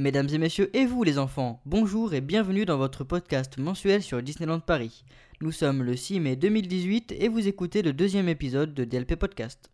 [0.00, 4.22] Mesdames et messieurs, et vous les enfants, bonjour et bienvenue dans votre podcast mensuel sur
[4.22, 5.04] Disneyland Paris.
[5.42, 9.70] Nous sommes le 6 mai 2018 et vous écoutez le deuxième épisode de DLP Podcast.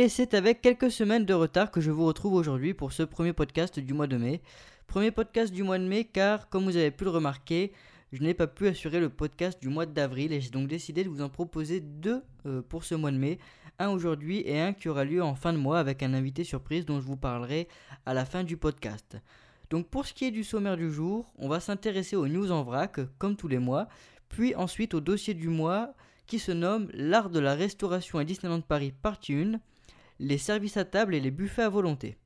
[0.00, 3.32] Et c'est avec quelques semaines de retard que je vous retrouve aujourd'hui pour ce premier
[3.32, 4.42] podcast du mois de mai.
[4.86, 7.72] Premier podcast du mois de mai car, comme vous avez pu le remarquer,
[8.12, 11.08] je n'ai pas pu assurer le podcast du mois d'avril et j'ai donc décidé de
[11.08, 13.40] vous en proposer deux euh, pour ce mois de mai.
[13.80, 16.86] Un aujourd'hui et un qui aura lieu en fin de mois avec un invité surprise
[16.86, 17.66] dont je vous parlerai
[18.06, 19.16] à la fin du podcast.
[19.68, 22.62] Donc pour ce qui est du sommaire du jour, on va s'intéresser aux news en
[22.62, 23.88] vrac comme tous les mois,
[24.28, 25.92] puis ensuite au dossier du mois
[26.28, 29.58] qui se nomme L'art de la restauration à Disneyland Paris partie 1
[30.18, 32.16] les services à table et les buffets à volonté.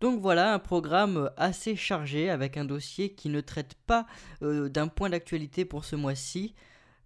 [0.00, 4.06] Donc voilà un programme assez chargé avec un dossier qui ne traite pas
[4.42, 6.54] euh, d'un point d'actualité pour ce mois-ci,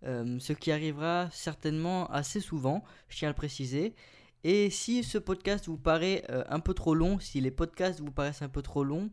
[0.04, 3.94] euh, ce qui arrivera certainement assez souvent, je tiens à le préciser.
[4.44, 8.10] Et si ce podcast vous paraît euh, un peu trop long, si les podcasts vous
[8.10, 9.10] paraissent un peu trop longs,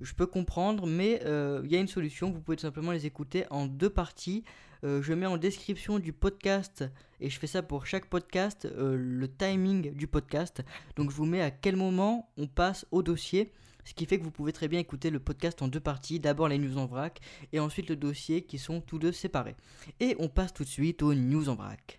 [0.00, 3.44] je peux comprendre, mais il y a une solution, vous pouvez tout simplement les écouter
[3.50, 4.44] en deux parties
[4.84, 6.84] euh, je mets en description du podcast,
[7.20, 10.62] et je fais ça pour chaque podcast, euh, le timing du podcast.
[10.96, 13.52] Donc je vous mets à quel moment on passe au dossier.
[13.84, 16.48] Ce qui fait que vous pouvez très bien écouter le podcast en deux parties, d'abord
[16.48, 17.20] les news en vrac
[17.52, 19.56] et ensuite le dossier qui sont tous deux séparés.
[19.98, 21.98] Et on passe tout de suite aux news en vrac.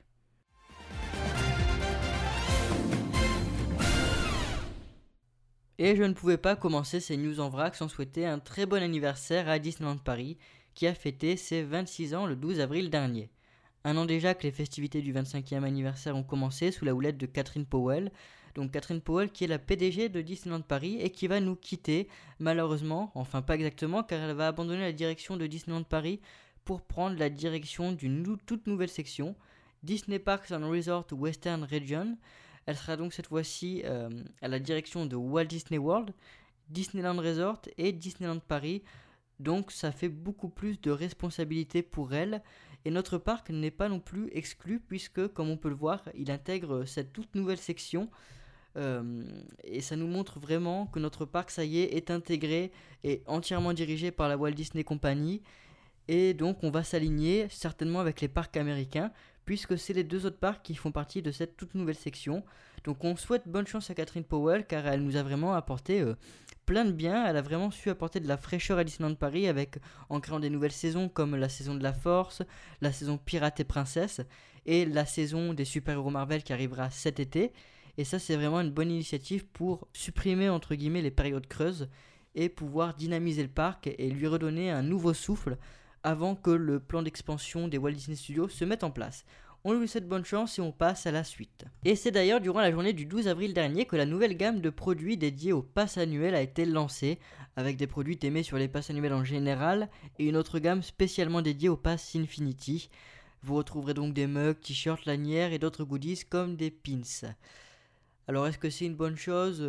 [5.82, 8.84] Et je ne pouvais pas commencer ces news en vrac sans souhaiter un très bon
[8.84, 10.38] anniversaire à Disneyland Paris
[10.76, 13.30] qui a fêté ses 26 ans le 12 avril dernier.
[13.86, 17.26] Un an déjà que les festivités du 25e anniversaire ont commencé sous la houlette de
[17.26, 18.12] Catherine Powell.
[18.56, 22.10] Donc Catherine Powell qui est la PDG de Disneyland Paris et qui va nous quitter
[22.40, 26.20] malheureusement, enfin pas exactement car elle va abandonner la direction de Disneyland Paris
[26.66, 29.34] pour prendre la direction d'une toute nouvelle section,
[29.84, 32.18] Disney Parks and Resort Western Region.
[32.70, 34.10] Elle sera donc cette fois-ci euh,
[34.44, 36.14] à la direction de Walt Disney World,
[36.70, 38.84] Disneyland Resort et Disneyland Paris
[39.40, 42.44] donc ça fait beaucoup plus de responsabilités pour elle.
[42.86, 46.30] Et notre parc n'est pas non plus exclu puisque, comme on peut le voir, il
[46.30, 48.10] intègre cette toute nouvelle section.
[48.78, 49.24] Euh,
[49.64, 52.72] et ça nous montre vraiment que notre parc, ça y est, est intégré
[53.04, 55.42] et entièrement dirigé par la Walt Disney Company.
[56.08, 59.12] Et donc on va s'aligner certainement avec les parcs américains
[59.50, 62.44] puisque c'est les deux autres parcs qui font partie de cette toute nouvelle section.
[62.84, 66.14] Donc on souhaite bonne chance à Catherine Powell car elle nous a vraiment apporté euh,
[66.68, 67.26] plein de bien.
[67.26, 69.80] Elle a vraiment su apporter de la fraîcheur à Disneyland Paris avec
[70.10, 72.44] en créant des nouvelles saisons comme la saison de la Force,
[72.82, 74.22] la saison Pirate et Princesse
[74.68, 77.52] et la saison des super-héros Marvel qui arrivera cet été.
[77.98, 81.90] Et ça c'est vraiment une bonne initiative pour supprimer entre guillemets les périodes creuses
[82.36, 85.58] et pouvoir dynamiser le parc et lui redonner un nouveau souffle
[86.04, 89.26] avant que le plan d'expansion des Walt Disney Studios se mette en place.
[89.66, 91.66] On lui souhaite bonne chance et on passe à la suite.
[91.84, 94.70] Et c'est d'ailleurs durant la journée du 12 avril dernier que la nouvelle gamme de
[94.70, 97.20] produits dédiés au pass annuel a été lancée,
[97.58, 101.42] avec des produits aimés sur les passes annuels en général et une autre gamme spécialement
[101.42, 102.90] dédiée au pass Infinity.
[103.44, 107.34] Vous retrouverez donc des mugs, t-shirts, lanières et d'autres goodies comme des pins.
[108.30, 109.62] Alors est-ce que c'est une bonne chose?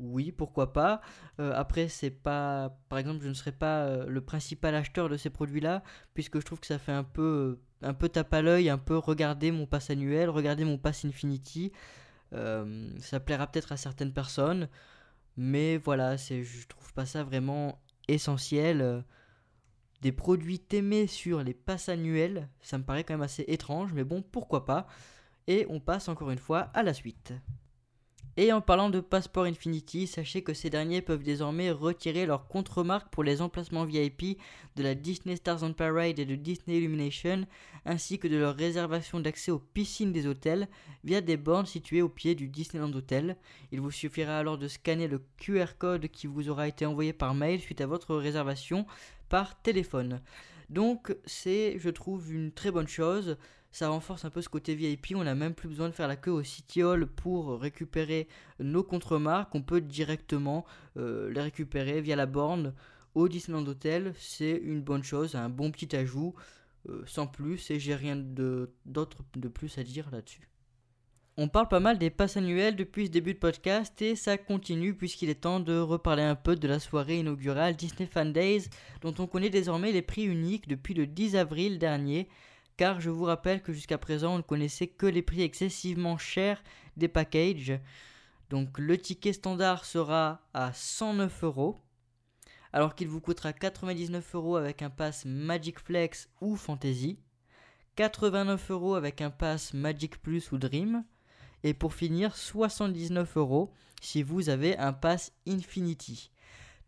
[0.00, 1.00] Oui, pourquoi pas.
[1.38, 5.16] Euh, après, c'est pas, par exemple, je ne serai pas euh, le principal acheteur de
[5.16, 5.82] ces produits-là,
[6.14, 8.78] puisque je trouve que ça fait un peu, euh, un peu tape à l'œil, un
[8.78, 11.72] peu regarder mon pass annuel, regarder mon pass Infinity.
[12.32, 14.68] ça plaira peut-être à certaines personnes,
[15.36, 19.04] mais voilà, c'est, je trouve pas ça vraiment essentiel.
[20.02, 24.04] Des produits aimés sur les passes annuels, ça me paraît quand même assez étrange, mais
[24.04, 24.86] bon, pourquoi pas.
[25.46, 27.34] Et on passe encore une fois à la suite.
[28.36, 33.10] Et en parlant de Passport Infinity, sachez que ces derniers peuvent désormais retirer leur contre-marque
[33.10, 34.38] pour les emplacements VIP
[34.76, 37.46] de la Disney Stars on Parade et de Disney Illumination,
[37.84, 40.68] ainsi que de leur réservation d'accès aux piscines des hôtels
[41.02, 43.36] via des bornes situées au pied du Disneyland Hotel.
[43.72, 47.34] Il vous suffira alors de scanner le QR code qui vous aura été envoyé par
[47.34, 48.86] mail suite à votre réservation
[49.28, 50.20] par téléphone.
[50.68, 53.36] Donc c'est, je trouve, une très bonne chose
[53.72, 55.14] ça renforce un peu ce côté VIP.
[55.14, 58.28] On n'a même plus besoin de faire la queue au City Hall pour récupérer
[58.58, 59.54] nos contre-marques.
[59.54, 60.64] On peut directement
[60.96, 62.74] euh, les récupérer via la borne
[63.14, 64.12] au Disneyland Hotel.
[64.18, 66.34] C'est une bonne chose, un bon petit ajout,
[66.88, 70.48] euh, sans plus, et j'ai rien d'autre de, plus à dire là-dessus.
[71.36, 74.94] On parle pas mal des passes annuelles depuis ce début de podcast et ça continue
[74.94, 78.64] puisqu'il est temps de reparler un peu de la soirée inaugurale Disney Fan Days
[79.00, 82.28] dont on connaît désormais les prix uniques depuis le 10 avril dernier
[82.80, 86.62] car je vous rappelle que jusqu'à présent on ne connaissait que les prix excessivement chers
[86.96, 87.78] des packages.
[88.48, 91.78] Donc le ticket standard sera à 109 euros
[92.72, 97.18] alors qu'il vous coûtera 99 euros avec un pass Magic Flex ou Fantasy,
[97.96, 101.04] 89 euros avec un pass Magic Plus ou Dream,
[101.62, 106.30] et pour finir 79 euros si vous avez un pass Infinity.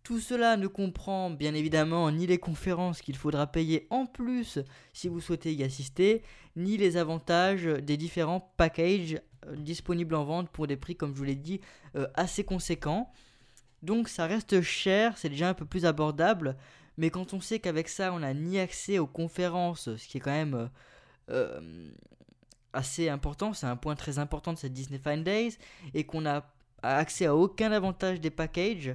[0.02, 4.58] Tout cela ne comprend bien évidemment ni les conférences qu'il faudra payer en plus
[4.92, 6.22] si vous souhaitez y assister,
[6.56, 11.18] ni les avantages des différents packages euh, disponibles en vente pour des prix, comme je
[11.18, 11.60] vous l'ai dit,
[11.94, 13.12] euh, assez conséquents.
[13.82, 16.56] Donc ça reste cher, c'est déjà un peu plus abordable,
[16.96, 20.20] mais quand on sait qu'avec ça on n'a ni accès aux conférences, ce qui est
[20.20, 20.68] quand même
[21.30, 21.90] euh,
[22.72, 25.58] assez important, c'est un point très important de cette Disney Fine Days,
[25.94, 26.52] et qu'on n'a
[26.82, 28.94] accès à aucun avantage des packages,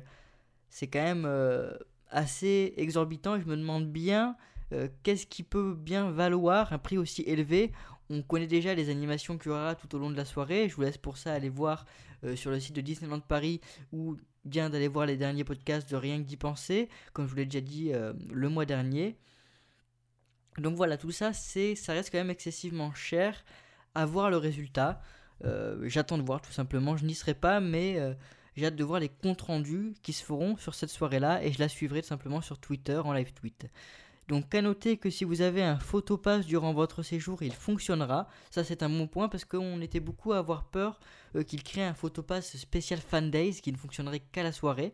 [0.70, 1.72] c'est quand même euh,
[2.10, 4.36] assez exorbitant je me demande bien
[4.74, 7.72] euh, qu'est-ce qui peut bien valoir un prix aussi élevé.
[8.10, 10.76] On connaît déjà les animations qu'il y aura tout au long de la soirée, je
[10.76, 11.86] vous laisse pour ça aller voir
[12.24, 13.62] euh, sur le site de Disneyland Paris
[13.94, 17.38] ou bien d'aller voir les derniers podcasts de Rien que d'y penser, comme je vous
[17.38, 17.92] l'ai déjà dit
[18.32, 19.18] le mois dernier.
[20.58, 23.44] Donc voilà, tout ça, c'est, ça reste quand même excessivement cher
[23.94, 25.02] à voir le résultat.
[25.84, 28.00] J'attends de voir tout simplement, je n'y serai pas, mais
[28.58, 31.60] j'ai hâte de voir les comptes rendus qui se feront sur cette soirée-là et je
[31.60, 33.68] la suivrai tout simplement sur Twitter en live tweet.
[34.28, 38.28] Donc à noter que si vous avez un photopass durant votre séjour, il fonctionnera.
[38.50, 41.00] Ça c'est un bon point parce qu'on était beaucoup à avoir peur
[41.36, 44.94] euh, qu'il crée un photopass spécial Fan Days qui ne fonctionnerait qu'à la soirée.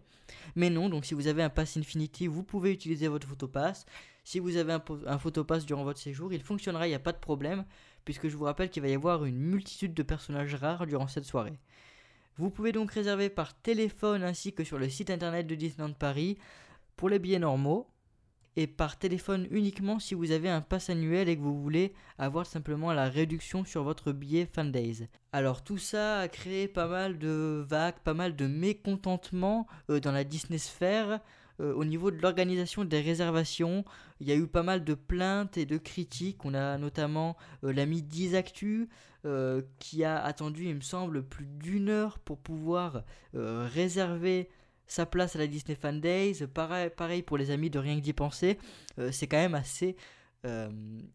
[0.55, 3.85] Mais non, donc si vous avez un pass Infinity, vous pouvez utiliser votre photopass.
[4.25, 7.11] Si vous avez un, un photopass durant votre séjour, il fonctionnera, il n'y a pas
[7.11, 7.65] de problème
[8.05, 11.25] puisque je vous rappelle qu'il va y avoir une multitude de personnages rares durant cette
[11.25, 11.57] soirée.
[12.37, 16.37] Vous pouvez donc réserver par téléphone ainsi que sur le site internet de Disneyland Paris
[16.95, 17.87] pour les billets normaux
[18.55, 22.45] et par téléphone uniquement si vous avez un pass annuel et que vous voulez avoir
[22.45, 25.07] simplement la réduction sur votre billet Fan Days.
[25.31, 30.11] Alors tout ça a créé pas mal de vagues, pas mal de mécontentement euh, dans
[30.11, 31.19] la Disney sphère.
[31.59, 33.85] Euh, au niveau de l'organisation des réservations,
[34.19, 36.43] il y a eu pas mal de plaintes et de critiques.
[36.45, 38.89] On a notamment euh, l'ami Dizactu
[39.25, 43.03] euh, qui a attendu, il me semble, plus d'une heure pour pouvoir
[43.33, 44.49] réserver
[44.85, 46.45] sa place à la Disney Fan Days.
[46.47, 48.57] Pareil, pour les amis de Rien que d'y penser.
[49.11, 49.95] C'est quand même assez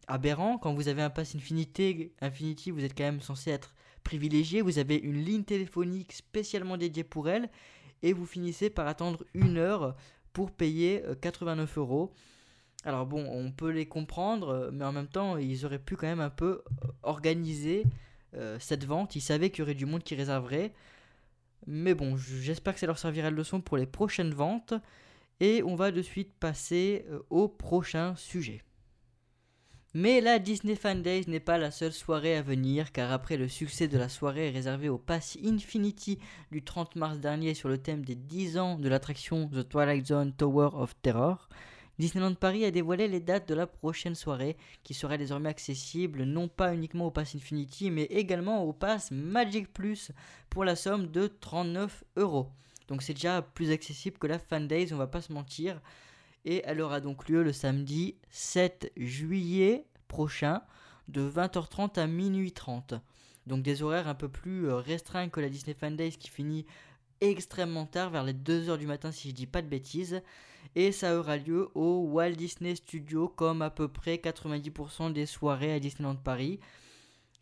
[0.07, 0.57] aberrant.
[0.57, 3.73] Quand vous avez un pass Infinity, Infinity, vous êtes quand même censé être
[4.03, 4.61] privilégié.
[4.61, 7.49] Vous avez une ligne téléphonique spécialement dédiée pour elle
[8.01, 9.95] et vous finissez par attendre une heure
[10.33, 12.13] pour payer 89 euh, euros.
[12.85, 16.07] Alors bon, on peut les comprendre, euh, mais en même temps, ils auraient pu quand
[16.07, 17.85] même un peu euh, organiser
[18.59, 19.15] cette vente.
[19.15, 20.71] Ils savaient qu'il y aurait du monde qui réserverait.
[21.65, 24.75] Mais bon, j'espère que ça leur servira de leçon pour les prochaines ventes.
[25.39, 28.61] Et on va de suite passer au prochain sujet.
[29.95, 33.47] Mais la Disney Fan Days n'est pas la seule soirée à venir, car après le
[33.47, 36.19] succès de la soirée réservée au Pass Infinity
[36.51, 40.31] du 30 mars dernier sur le thème des 10 ans de l'attraction The Twilight Zone
[40.33, 41.49] Tower of Terror,
[41.99, 46.47] Disneyland Paris a dévoilé les dates de la prochaine soirée, qui sera désormais accessible non
[46.47, 50.13] pas uniquement au Pass Infinity, mais également au Pass Magic Plus
[50.49, 52.49] pour la somme de 39 euros.
[52.87, 55.81] Donc c'est déjà plus accessible que la Fan Days, on va pas se mentir
[56.45, 60.61] et elle aura donc lieu le samedi 7 juillet prochain
[61.09, 62.93] de 20h30 à minuit 30.
[63.45, 66.65] Donc des horaires un peu plus euh, restreints que la Disney Fan Days qui finit
[67.21, 70.21] extrêmement tard, vers les 2h du matin si je dis pas de bêtises.
[70.79, 75.73] Et ça aura lieu au Walt Disney Studio comme à peu près 90% des soirées
[75.73, 76.61] à Disneyland Paris.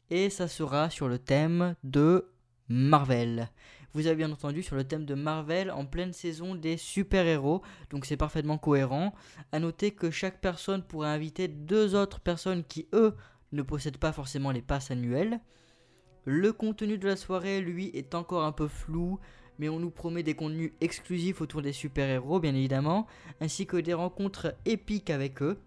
[0.09, 2.31] Et ça sera sur le thème de
[2.67, 3.51] Marvel.
[3.93, 8.05] Vous avez bien entendu sur le thème de Marvel en pleine saison des super-héros, donc
[8.05, 9.13] c'est parfaitement cohérent.
[9.51, 13.15] A noter que chaque personne pourra inviter deux autres personnes qui, eux,
[13.51, 15.41] ne possèdent pas forcément les passes annuelles.
[16.25, 19.19] Le contenu de la soirée, lui, est encore un peu flou,
[19.59, 23.07] mais on nous promet des contenus exclusifs autour des super-héros, bien évidemment,
[23.41, 25.57] ainsi que des rencontres épiques avec eux.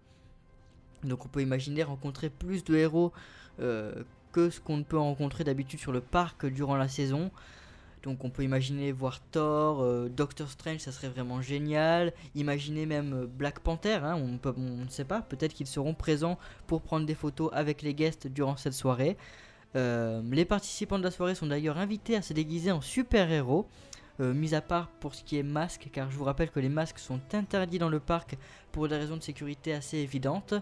[1.03, 3.11] Donc on peut imaginer rencontrer plus de héros
[3.59, 7.31] euh, que ce qu'on peut rencontrer d'habitude sur le parc durant la saison.
[8.03, 12.13] Donc on peut imaginer voir Thor, euh, Doctor Strange, ça serait vraiment génial.
[12.33, 16.81] Imaginez même euh, Black Panther, hein, on ne sait pas, peut-être qu'ils seront présents pour
[16.81, 19.17] prendre des photos avec les guests durant cette soirée.
[19.75, 23.67] Euh, les participants de la soirée sont d'ailleurs invités à se déguiser en super-héros,
[24.19, 26.99] mis à part pour ce qui est masque, car je vous rappelle que les masques
[26.99, 28.37] sont interdits dans le parc
[28.71, 30.53] pour des raisons de sécurité assez évidentes.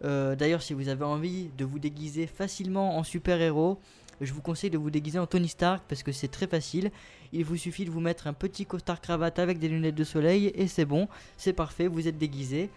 [0.00, 3.80] d'ailleurs, si vous avez envie de vous déguiser facilement en super-héros,
[4.20, 6.90] je vous conseille de vous déguiser en Tony Stark parce que c'est très facile.
[7.32, 10.50] Il vous suffit de vous mettre un petit costard cravate avec des lunettes de soleil
[10.54, 12.70] et c'est bon, c'est parfait, vous êtes déguisé.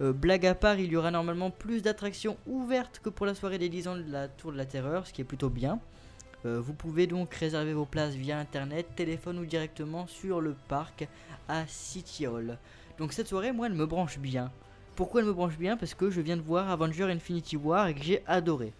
[0.00, 3.58] Euh, blague à part, il y aura normalement plus d'attractions ouvertes que pour la soirée
[3.58, 5.78] des 10 ans de la Tour de la Terreur, ce qui est plutôt bien.
[6.44, 11.06] Euh, vous pouvez donc réserver vos places via internet, téléphone ou directement sur le parc
[11.48, 12.58] à City Hall.
[12.98, 14.50] Donc cette soirée, moi, elle me branche bien.
[14.96, 15.76] Pourquoi elle me branche bien?
[15.76, 18.72] Parce que je viens de voir Avenger Infinity War et que j'ai adoré.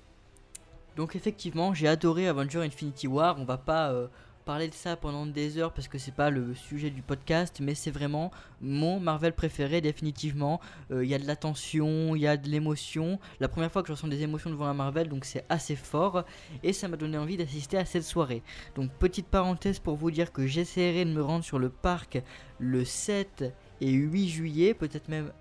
[0.96, 3.36] Donc effectivement, j'ai adoré Avenger Infinity War.
[3.38, 4.08] On va pas euh,
[4.44, 7.74] parler de ça pendant des heures parce que c'est pas le sujet du podcast, mais
[7.74, 8.30] c'est vraiment
[8.60, 10.60] mon Marvel préféré définitivement.
[10.90, 13.18] Euh, il y a de la tension, il y a de l'émotion.
[13.40, 16.24] La première fois que je ressens des émotions devant un Marvel, donc c'est assez fort
[16.62, 18.42] et ça m'a donné envie d'assister à cette soirée.
[18.74, 22.22] Donc petite parenthèse pour vous dire que j'essaierai de me rendre sur le parc
[22.58, 25.32] le 7 et 8 juillet, peut-être même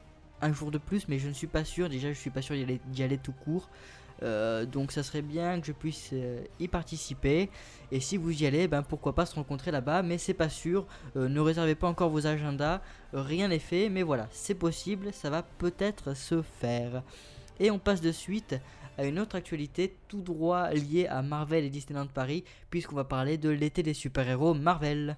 [0.41, 1.89] un jour de plus, mais je ne suis pas sûr.
[1.89, 2.55] Déjà, je suis pas sûr
[2.87, 3.69] d'y aller, tout court.
[4.23, 7.49] Euh, donc ça serait bien que je puisse euh, y participer.
[7.91, 10.85] Et si vous y allez, ben pourquoi pas se rencontrer là-bas, mais c'est pas sûr.
[11.15, 12.81] Euh, ne réservez pas encore vos agendas,
[13.13, 17.03] rien n'est fait, mais voilà, c'est possible, ça va peut-être se faire.
[17.59, 18.55] Et on passe de suite
[18.97, 23.37] à une autre actualité tout droit liée à Marvel et Disneyland Paris, puisqu'on va parler
[23.37, 25.17] de l'été des super-héros Marvel.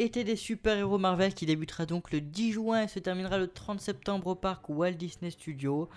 [0.00, 3.80] Été des super-héros Marvel qui débutera donc le 10 juin et se terminera le 30
[3.80, 5.88] septembre au parc Walt Disney Studios.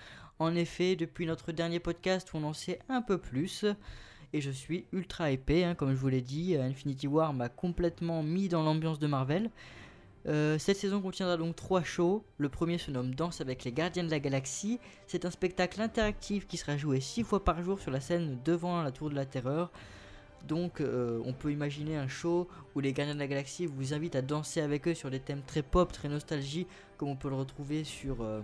[0.41, 3.63] En effet, depuis notre dernier podcast, on en sait un peu plus.
[4.33, 6.57] Et je suis ultra épais, hein, comme je vous l'ai dit.
[6.57, 9.51] Infinity War m'a complètement mis dans l'ambiance de Marvel.
[10.25, 12.23] Euh, cette saison contiendra donc trois shows.
[12.39, 14.79] Le premier se nomme Danse avec les Gardiens de la Galaxie.
[15.05, 18.81] C'est un spectacle interactif qui sera joué six fois par jour sur la scène devant
[18.81, 19.69] la Tour de la Terreur.
[20.47, 24.15] Donc euh, on peut imaginer un show où les Gardiens de la Galaxie vous invitent
[24.15, 26.65] à danser avec eux sur des thèmes très pop, très nostalgie,
[26.97, 28.41] comme on peut le retrouver sur, euh,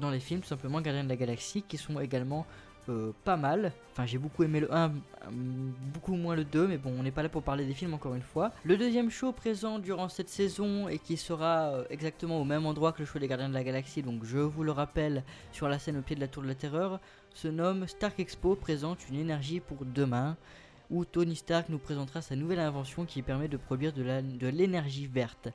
[0.00, 2.46] dans les films, tout simplement Gardiens de la Galaxie, qui sont également
[2.88, 3.72] euh, pas mal.
[3.92, 4.92] Enfin j'ai beaucoup aimé le 1,
[5.92, 8.14] beaucoup moins le 2, mais bon on n'est pas là pour parler des films encore
[8.14, 8.52] une fois.
[8.64, 13.00] Le deuxième show présent durant cette saison et qui sera exactement au même endroit que
[13.00, 15.98] le show des Gardiens de la Galaxie, donc je vous le rappelle, sur la scène
[15.98, 17.00] au pied de la Tour de la Terreur,
[17.34, 20.36] se nomme Stark Expo présente une énergie pour demain
[20.90, 25.50] où Tony Stark nous présentera sa nouvelle invention qui permet de produire de l'énergie verte.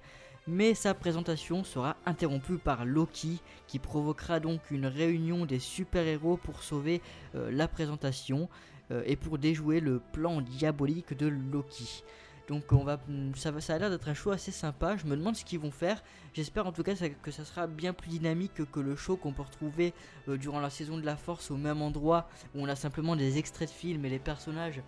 [0.45, 6.63] Mais sa présentation sera interrompue par Loki, qui provoquera donc une réunion des super-héros pour
[6.63, 7.01] sauver
[7.35, 8.49] euh, la présentation
[8.91, 12.03] euh, et pour déjouer le plan diabolique de Loki.
[12.49, 12.99] Donc on va,
[13.35, 14.97] ça, a l'air d'être un show assez sympa.
[14.97, 16.03] Je me demande ce qu'ils vont faire.
[16.33, 19.43] J'espère en tout cas que ça sera bien plus dynamique que le show qu'on peut
[19.43, 19.93] retrouver
[20.27, 23.37] euh, durant la saison de la Force au même endroit où on a simplement des
[23.37, 24.81] extraits de films et les personnages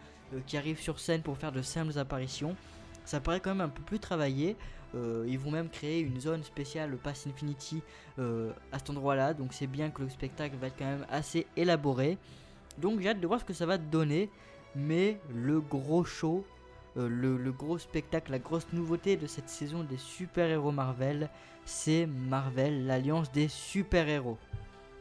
[0.47, 2.57] qui arrivent sur scène pour faire de simples apparitions.
[3.05, 4.57] Ça paraît quand même un peu plus travaillé.
[4.95, 7.81] Euh, ils vont même créer une zone spéciale Pass Infinity
[8.19, 9.33] euh, à cet endroit-là.
[9.33, 12.17] Donc c'est bien que le spectacle va être quand même assez élaboré.
[12.77, 14.29] Donc j'ai hâte de voir ce que ça va donner.
[14.75, 16.45] Mais le gros show,
[16.97, 21.29] le, le, gros spectacle, la grosse nouveauté de cette saison des super-héros Marvel,
[21.63, 24.37] c'est Marvel, l'alliance des super-héros.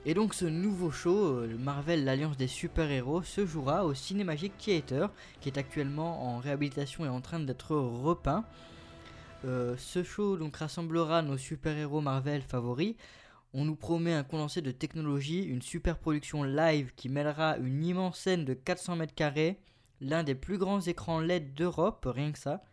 [0.06, 5.10] Et donc ce nouveau show, euh, Marvel l'Alliance des super-héros, se jouera au Cinemagic Theater,
[5.40, 8.44] qui est actuellement en réhabilitation et en train d'être repeint.
[9.44, 12.94] Euh, ce show donc rassemblera nos super-héros Marvel favoris.
[13.52, 18.18] On nous promet un condensé de technologie, une super production live qui mêlera une immense
[18.18, 19.60] scène de 400 mètres carrés,
[20.00, 22.64] l'un des plus grands écrans LED d'Europe, rien que ça,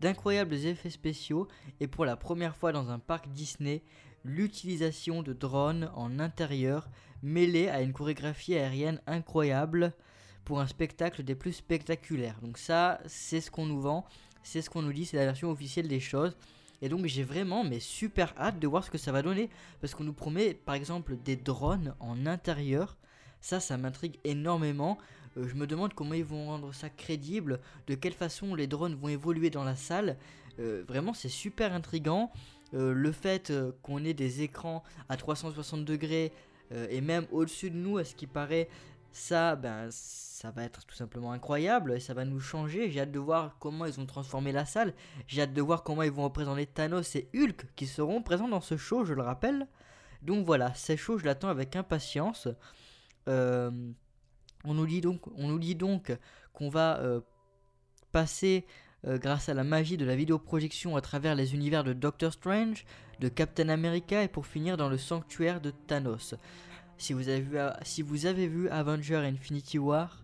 [0.00, 1.48] d'incroyables effets spéciaux
[1.80, 3.82] et pour la première fois dans un parc Disney,
[4.24, 6.88] l'utilisation de drones en intérieur
[7.22, 9.92] mêlée à une chorégraphie aérienne incroyable
[10.44, 12.38] pour un spectacle des plus spectaculaires.
[12.42, 14.06] Donc ça, c'est ce qu'on nous vend,
[14.42, 16.36] c'est ce qu'on nous dit, c'est la version officielle des choses.
[16.82, 19.48] Et donc j'ai vraiment mais super hâte de voir ce que ça va donner
[19.80, 22.96] parce qu'on nous promet par exemple des drones en intérieur.
[23.40, 24.98] Ça, ça m'intrigue énormément.
[25.36, 28.94] Euh, je me demande comment ils vont rendre ça crédible, de quelle façon les drones
[28.94, 30.16] vont évoluer dans la salle.
[30.58, 32.32] Euh, vraiment, c'est super intrigant.
[32.74, 36.32] Euh, le fait qu'on ait des écrans à 360 degrés
[36.88, 38.66] et même au-dessus de nous, à ce qui paraît,
[39.12, 42.90] ça, ben, ça va être tout simplement incroyable ça va nous changer.
[42.90, 44.94] J'ai hâte de voir comment ils ont transformé la salle.
[45.26, 48.60] J'ai hâte de voir comment ils vont représenter Thanos et Hulk qui seront présents dans
[48.60, 49.66] ce show, je le rappelle.
[50.22, 52.48] Donc voilà, ces show, je l'attends avec impatience.
[53.26, 53.84] on
[54.64, 56.16] nous dit donc, on nous dit donc
[56.52, 57.00] qu'on va
[58.12, 58.66] passer
[59.06, 62.84] euh, grâce à la magie de la vidéoprojection à travers les univers de Doctor Strange,
[63.18, 66.36] de Captain America et pour finir dans le sanctuaire de Thanos.
[67.02, 70.22] Si vous avez vu, si vous avez vu Avenger Infinity War,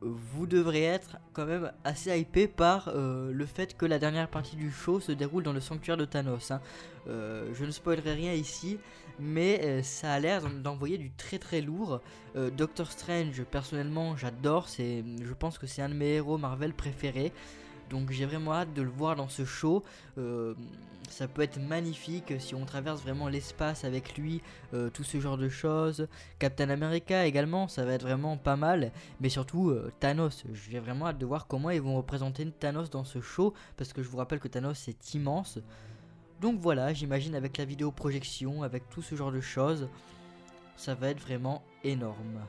[0.00, 4.56] vous devrez être quand même assez hypé par euh, le fait que la dernière partie
[4.56, 6.50] du show se déroule dans le sanctuaire de Thanos.
[6.52, 6.62] hein.
[7.06, 8.78] Euh, je ne spoilerai rien ici,
[9.20, 12.00] mais euh, ça a l'air d'en- d'envoyer du très très lourd.
[12.56, 14.68] Doctor Strange, personnellement, j'adore.
[14.78, 17.30] Je pense que c'est un de mes héros Marvel préférés.
[17.92, 19.84] Donc j'ai vraiment hâte de le voir dans ce show.
[20.16, 20.54] Euh,
[21.10, 24.40] ça peut être magnifique si on traverse vraiment l'espace avec lui,
[24.72, 26.08] euh, tout ce genre de choses.
[26.38, 28.92] Captain America également, ça va être vraiment pas mal.
[29.20, 33.04] Mais surtout euh, Thanos, j'ai vraiment hâte de voir comment ils vont représenter Thanos dans
[33.04, 33.52] ce show.
[33.76, 35.58] Parce que je vous rappelle que Thanos est immense.
[36.40, 39.86] Donc voilà, j'imagine avec la vidéo projection, avec tout ce genre de choses,
[40.76, 42.40] ça va être vraiment énorme.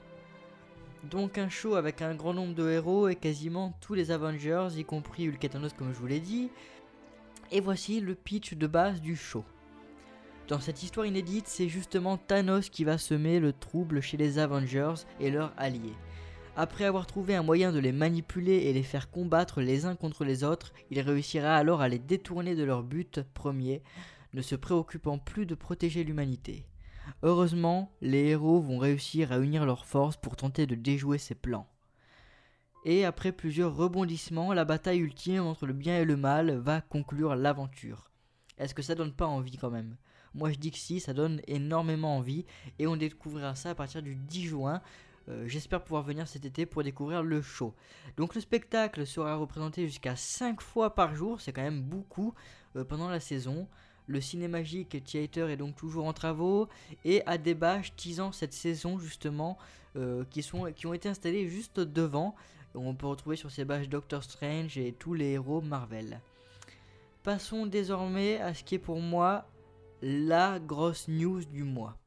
[1.10, 4.86] Donc un show avec un grand nombre de héros et quasiment tous les Avengers, y
[4.86, 6.50] compris Hulk et Thanos comme je vous l'ai dit.
[7.52, 9.44] Et voici le pitch de base du show.
[10.48, 14.96] Dans cette histoire inédite, c'est justement Thanos qui va semer le trouble chez les Avengers
[15.20, 15.96] et leurs alliés.
[16.56, 20.24] Après avoir trouvé un moyen de les manipuler et les faire combattre les uns contre
[20.24, 23.82] les autres, il réussira alors à les détourner de leur but premier,
[24.34, 26.66] ne se préoccupant plus de protéger l'humanité.
[27.22, 31.68] Heureusement, les héros vont réussir à unir leurs forces pour tenter de déjouer ses plans.
[32.86, 37.36] Et après plusieurs rebondissements, la bataille ultime entre le bien et le mal va conclure
[37.36, 38.12] l'aventure.
[38.58, 39.96] Est-ce que ça donne pas envie quand même?
[40.34, 42.46] Moi je dis que si, ça donne énormément envie
[42.80, 44.82] et on découvrira ça à partir du 10 juin.
[45.30, 47.74] Euh, J'espère pouvoir venir cet été pour découvrir le show.
[48.18, 52.34] Donc le spectacle sera représenté jusqu'à 5 fois par jour, c'est quand même beaucoup
[52.76, 53.68] euh, pendant la saison.
[54.08, 56.68] Le Cinémagique Theater est donc toujours en travaux
[57.06, 59.58] et a des bâches teasant cette saison justement
[59.96, 62.36] euh, qui, sont, qui ont été installées juste devant.
[62.76, 66.20] On peut retrouver sur ces bâches Doctor Strange et tous les héros Marvel.
[67.24, 69.46] Passons désormais à ce qui est pour moi
[70.02, 71.98] la grosse news du mois.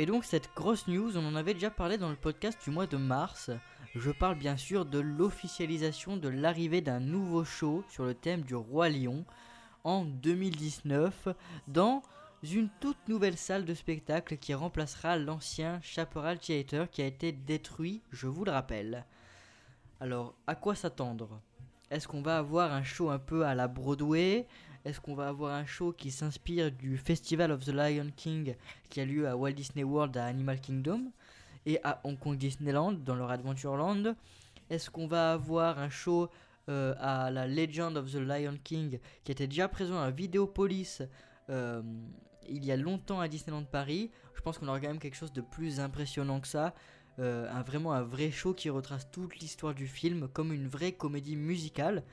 [0.00, 2.86] Et donc cette grosse news, on en avait déjà parlé dans le podcast du mois
[2.86, 3.50] de mars.
[3.96, 8.54] Je parle bien sûr de l'officialisation de l'arrivée d'un nouveau show sur le thème du
[8.54, 9.24] roi lion
[9.82, 11.26] en 2019
[11.66, 12.04] dans
[12.44, 18.00] une toute nouvelle salle de spectacle qui remplacera l'ancien Chaparral Theater qui a été détruit,
[18.12, 19.04] je vous le rappelle.
[19.98, 21.40] Alors, à quoi s'attendre?
[21.90, 24.46] Est-ce qu'on va avoir un show un peu à la Broadway?
[24.84, 28.54] Est-ce qu'on va avoir un show qui s'inspire du Festival of the Lion King
[28.88, 31.10] qui a lieu à Walt Disney World à Animal Kingdom
[31.66, 34.14] et à Hong Kong Disneyland dans leur Adventureland?
[34.70, 36.28] Est-ce qu'on va avoir un show
[36.68, 41.02] euh, à la Legend of the Lion King qui était déjà présent à Videopolis
[41.50, 41.82] euh,
[42.48, 44.10] il y a longtemps à Disneyland Paris?
[44.34, 46.74] Je pense qu'on aura quand même quelque chose de plus impressionnant que ça.
[47.18, 50.92] Euh, un, vraiment un vrai show qui retrace toute l'histoire du film comme une vraie
[50.92, 52.04] comédie musicale.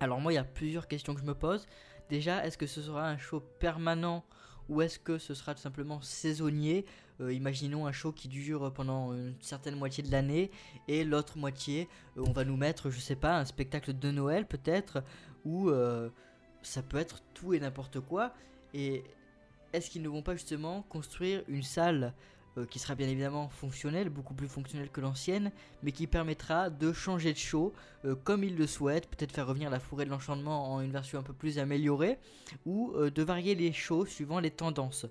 [0.00, 1.66] Alors moi il y a plusieurs questions que je me pose.
[2.08, 4.24] Déjà est-ce que ce sera un show permanent
[4.70, 6.86] ou est-ce que ce sera tout simplement saisonnier?
[7.20, 10.50] Euh, Imaginons un show qui dure pendant une certaine moitié de l'année
[10.88, 11.86] et l'autre moitié
[12.16, 15.04] euh, on va nous mettre je sais pas un spectacle de Noël peut-être
[15.44, 16.08] ou euh,
[16.62, 18.32] ça peut être tout et n'importe quoi
[18.72, 19.04] et
[19.74, 22.14] est-ce qu'ils ne vont pas justement construire une salle
[22.58, 25.52] euh, qui sera bien évidemment fonctionnelle, beaucoup plus fonctionnelle que l'ancienne,
[25.84, 27.72] mais qui permettra de changer de show
[28.04, 31.20] euh, comme ils le souhaitent, peut-être faire revenir la forêt de l'enchantement en une version
[31.20, 32.18] un peu plus améliorée,
[32.66, 35.06] ou euh, de varier les shows suivant les tendances.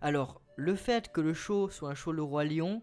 [0.00, 2.82] Alors, le fait que le show soit un show Le Roi Lion,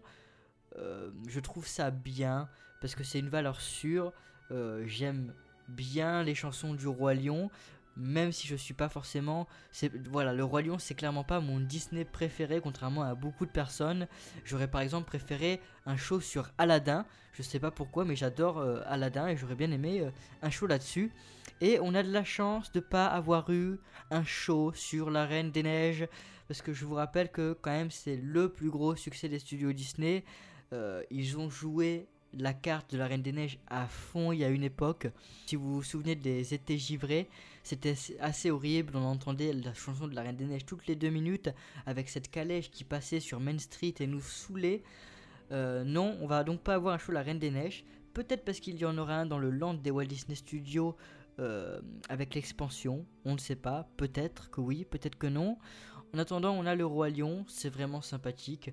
[1.26, 2.48] je trouve ça bien,
[2.80, 4.12] parce que c'est une valeur sûre,
[4.86, 5.34] j'aime
[5.68, 7.50] bien les chansons du Roi Lion,
[7.96, 9.46] même si je suis pas forcément
[10.10, 14.06] voilà le roi lion c'est clairement pas mon Disney préféré contrairement à beaucoup de personnes.
[14.44, 17.04] J'aurais par exemple préféré un show sur Aladdin.
[17.32, 20.10] Je sais pas pourquoi mais j'adore euh, Aladdin et j'aurais bien aimé euh,
[20.42, 21.12] un show là-dessus.
[21.60, 23.78] Et on a de la chance de pas avoir eu
[24.10, 26.08] un show sur la Reine des Neiges
[26.48, 29.72] parce que je vous rappelle que quand même c'est le plus gros succès des studios
[29.72, 30.24] Disney.
[30.72, 34.44] Euh, ils ont joué la carte de la Reine des Neiges à fond il y
[34.44, 35.08] a une époque.
[35.46, 37.28] Si vous vous souvenez des étés givrés,
[37.62, 38.96] c'était assez horrible.
[38.96, 41.50] On entendait la chanson de la Reine des Neiges toutes les deux minutes
[41.86, 44.82] avec cette calèche qui passait sur Main Street et nous saoulait.
[45.52, 47.84] Euh, non, on va donc pas avoir un show La Reine des Neiges.
[48.14, 50.96] Peut-être parce qu'il y en aura un dans le land des Walt Disney Studios
[51.38, 53.06] euh, avec l'expansion.
[53.24, 53.88] On ne sait pas.
[53.96, 55.58] Peut-être que oui, peut-être que non.
[56.14, 57.44] En attendant, on a le Roi Lion.
[57.48, 58.70] C'est vraiment sympathique.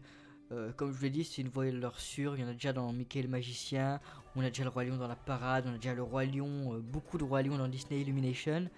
[0.51, 2.36] Euh, comme je l'ai dit, c'est une voileur sûre.
[2.36, 3.99] Il y en a déjà dans Mickey le Magicien.
[4.36, 5.65] On a déjà le Roi Lion dans la parade.
[5.67, 6.73] On a déjà le Roi Lion.
[6.73, 8.69] euh, beaucoup de Roi Lion dans Disney Illumination.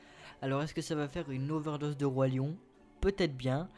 [0.42, 2.58] Alors, est-ce que ça va faire une overdose de Roi Lion?
[3.02, 3.70] Peut-être bien.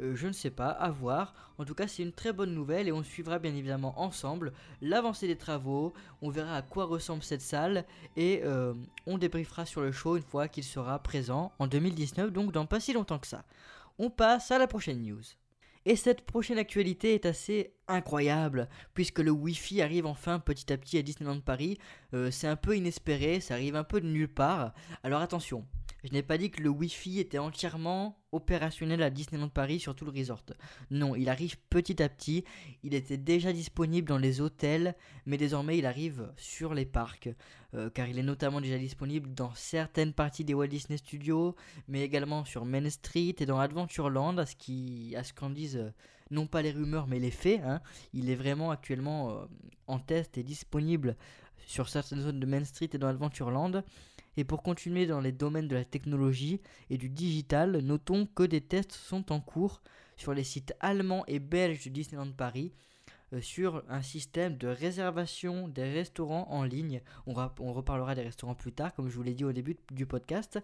[0.00, 1.34] euh, je ne sais pas, à voir.
[1.58, 5.26] En tout cas, c'est une très bonne nouvelle et on suivra bien évidemment ensemble l'avancée
[5.26, 5.92] des travaux.
[6.22, 7.84] On verra à quoi ressemble cette salle
[8.16, 8.42] et
[9.06, 12.80] on débriefera sur le show une fois qu'il sera présent en 2019, donc dans pas
[12.80, 13.44] si longtemps que ça.
[13.98, 15.20] On passe à la prochaine news.
[15.90, 20.98] Et cette prochaine actualité est assez incroyable, puisque le Wi-Fi arrive enfin petit à petit
[20.98, 21.78] à Disneyland Paris.
[22.14, 24.72] Euh, c'est un peu inespéré, ça arrive un peu de nulle part.
[25.02, 25.66] Alors attention,
[26.04, 30.04] je n'ai pas dit que le Wi-Fi était entièrement opérationnel à Disneyland Paris sur tout
[30.04, 30.42] le resort.
[30.90, 32.44] Non, il arrive petit à petit.
[32.82, 34.94] Il était déjà disponible dans les hôtels,
[35.26, 37.28] mais désormais il arrive sur les parcs,
[37.74, 41.54] euh, car il est notamment déjà disponible dans certaines parties des Walt Disney Studios,
[41.86, 45.90] mais également sur Main Street et dans Adventureland, à ce qui, à euh,
[46.30, 47.60] non pas les rumeurs mais les faits.
[47.64, 47.80] Hein.
[48.12, 49.44] Il est vraiment actuellement euh,
[49.86, 51.16] en test et disponible
[51.66, 53.82] sur certaines zones de Main Street et dans Adventureland.
[54.36, 58.60] Et pour continuer dans les domaines de la technologie et du digital, notons que des
[58.60, 59.82] tests sont en cours
[60.16, 62.72] sur les sites allemands et belges du Disneyland Paris
[63.32, 67.00] euh, sur un système de réservation des restaurants en ligne.
[67.26, 70.58] On, reparlera des restaurants plus tard, comme je vous l'ai dit au début du podcast.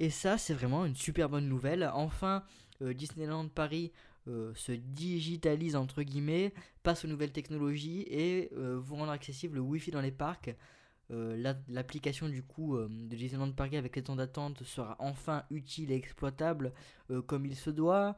[0.00, 1.90] Et ça, c'est vraiment une super bonne nouvelle.
[1.94, 2.44] Enfin,
[2.82, 3.92] euh, Disneyland Paris
[4.28, 9.90] euh, se digitalise entre guillemets, passe aux nouvelles technologies et vous rendre accessible le Wi-Fi
[9.90, 10.54] dans les parcs.
[11.10, 15.90] Euh, l'application du coup euh, de Disneyland Paris avec les temps d'attente sera enfin utile
[15.90, 16.74] et exploitable
[17.10, 18.16] euh, comme il se doit.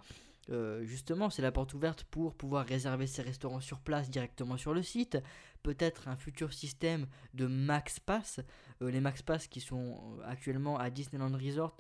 [0.83, 4.83] justement, c'est la porte ouverte pour pouvoir réserver ses restaurants sur place directement sur le
[4.83, 5.19] site.
[5.63, 8.41] Peut-être un futur système de Max Pass.
[8.81, 11.77] les Max Pass qui sont actuellement à Disneyland Resort.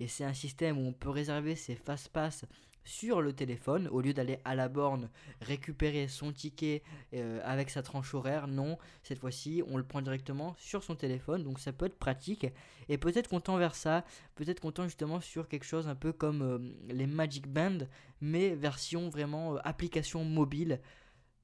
[0.00, 2.46] Et c'est un système où on peut réserver ses Fast Pass
[2.84, 6.82] sur le téléphone au lieu d'aller à la borne récupérer son ticket
[7.14, 8.46] euh, avec sa tranche horaire.
[8.46, 12.46] Non, cette fois-ci, on le prend directement sur son téléphone, donc ça peut être pratique.
[12.88, 16.12] Et peut-être qu'on tend vers ça, peut-être qu'on tend justement sur quelque chose un peu
[16.12, 17.78] comme euh, les Magic Band,
[18.20, 20.80] mais version vraiment euh, application mobile,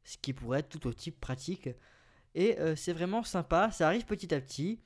[0.05, 1.71] ce qui pourrait être tout au type pratique.
[2.37, 4.79] Et c'est vraiment sympa, ça arrive petit à petit.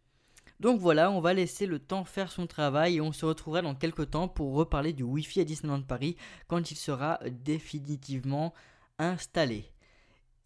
[0.60, 3.74] Donc voilà, on va laisser le temps faire son travail et on se retrouvera dans
[3.74, 8.54] quelques temps pour reparler du Wi-Fi à Disneyland Paris quand il sera définitivement
[8.98, 9.74] installé.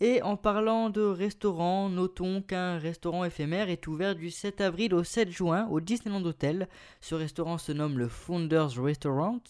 [0.00, 5.02] Et en parlant de restaurants, notons qu'un restaurant éphémère est ouvert du 7 avril au
[5.02, 6.68] 7 juin au Disneyland Hotel.
[7.00, 9.40] Ce restaurant se nomme le Founders Restaurant.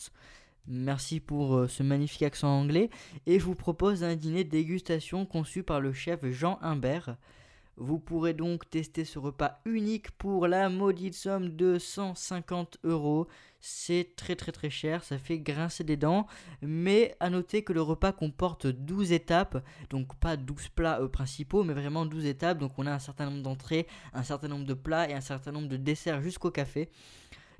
[0.66, 2.88] Merci pour euh, ce magnifique accent anglais.
[3.26, 7.16] Et vous propose un dîner dégustation conçu par le chef Jean Humbert.
[7.80, 13.28] Vous pourrez donc tester ce repas unique pour la maudite somme de 150 euros.
[13.60, 16.26] C'est très très très cher, ça fait grincer des dents.
[16.60, 21.62] Mais à noter que le repas comporte 12 étapes, donc pas 12 plats euh, principaux,
[21.62, 22.58] mais vraiment 12 étapes.
[22.58, 25.52] Donc on a un certain nombre d'entrées, un certain nombre de plats et un certain
[25.52, 26.90] nombre de desserts jusqu'au café.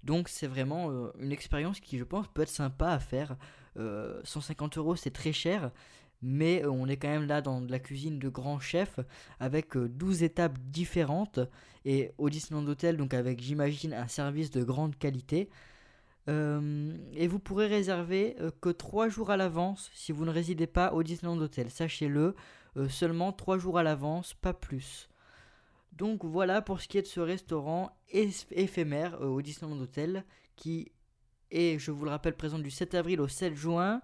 [0.02, 3.37] Donc c'est vraiment euh, une expérience qui je pense peut être sympa à faire.
[4.24, 5.70] 150 euh, euros c'est très cher,
[6.22, 8.98] mais euh, on est quand même là dans la cuisine de grand chef
[9.40, 11.40] avec 12 euh, étapes différentes
[11.85, 15.48] et au Disneyland Hotel donc avec j'imagine un service de grande qualité.
[16.28, 20.92] Euh, et vous pourrez réserver que 3 jours à l'avance si vous ne résidez pas
[20.92, 22.35] au Disneyland Hotel sachez-le
[22.88, 25.09] seulement 3 jours à l'avance pas plus.
[25.92, 30.92] Donc voilà pour ce qui est de ce restaurant éphémère au Disneyland Hotel qui
[31.50, 34.02] est je vous le rappelle présent du 7 avril au 7 juin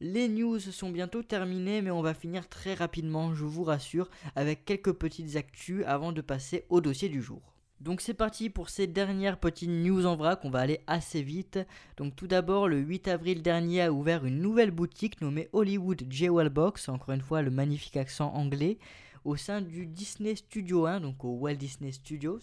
[0.00, 4.64] les news sont bientôt terminées, mais on va finir très rapidement, je vous rassure, avec
[4.64, 7.42] quelques petites actus avant de passer au dossier du jour.
[7.80, 11.58] Donc c'est parti pour ces dernières petites news en vrac, on va aller assez vite.
[11.96, 16.48] Donc tout d'abord, le 8 avril dernier a ouvert une nouvelle boutique nommée Hollywood Jewel
[16.48, 18.78] Box, encore une fois le magnifique accent anglais,
[19.24, 22.40] au sein du Disney Studio 1, donc au Walt Disney Studios.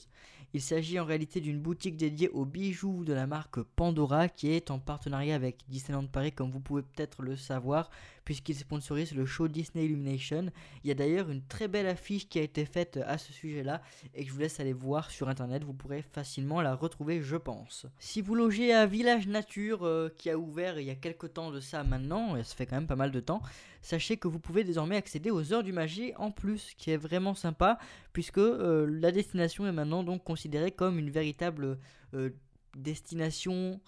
[0.57, 4.71] Il s'agit en réalité d'une boutique dédiée aux bijoux de la marque Pandora qui est
[4.71, 7.91] en partenariat avec Disneyland Paris comme vous pouvez peut-être le savoir
[8.27, 10.47] puisqu'il sponsorise le show Disney Illumination.
[10.83, 13.81] Il y a d'ailleurs une très belle affiche qui a été faite à ce sujet-là
[14.13, 17.37] et que je vous laisse aller voir sur internet, vous pourrez facilement la retrouver je
[17.37, 17.85] pense.
[17.99, 21.51] Si vous logez à Village Nature euh, qui a ouvert il y a quelques temps
[21.51, 23.41] de ça maintenant, et ça fait quand même pas mal de temps,
[23.81, 27.33] sachez que vous pouvez désormais accéder aux heures du magie en plus, qui est vraiment
[27.33, 27.79] sympa
[28.11, 31.79] puisque euh, la destination est maintenant donc considérée comme une véritable
[32.13, 32.31] euh,
[32.75, 33.79] destination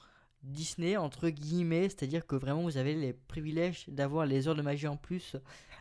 [0.44, 4.88] Disney entre guillemets, c'est-à-dire que vraiment vous avez les privilèges d'avoir les heures de magie
[4.88, 5.36] en plus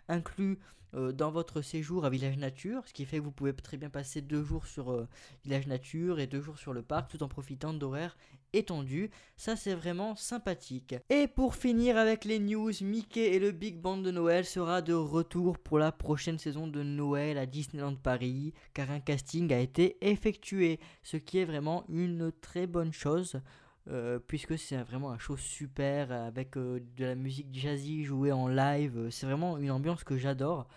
[0.08, 0.58] inclus
[0.94, 3.90] euh, dans votre séjour à Village Nature, ce qui fait que vous pouvez très bien
[3.90, 5.06] passer deux jours sur euh,
[5.44, 8.16] Village Nature et deux jours sur le parc tout en profitant d'horaires
[8.54, 9.10] étendus.
[9.36, 10.94] Ça c'est vraiment sympathique.
[11.10, 14.94] Et pour finir avec les news, Mickey et le Big Band de Noël sera de
[14.94, 19.98] retour pour la prochaine saison de Noël à Disneyland Paris, car un casting a été
[20.00, 23.42] effectué, ce qui est vraiment une très bonne chose.
[24.26, 29.08] Puisque c'est vraiment un show super avec de la musique jazzy jouée en live.
[29.10, 30.68] C'est vraiment une ambiance que j'adore.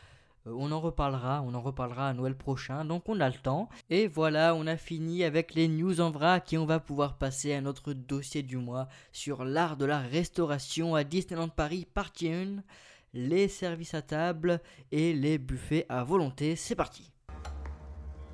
[0.48, 3.70] Euh, on en reparlera, on en reparlera à Noël prochain, donc on a le temps.
[3.90, 7.54] Et voilà, on a fini avec les news en vrac et on va pouvoir passer
[7.54, 12.64] à notre dossier du mois sur l'art de la restauration à Disneyland Paris, partie 1,
[13.14, 16.56] les services à table et les buffets à volonté.
[16.56, 17.12] C'est parti.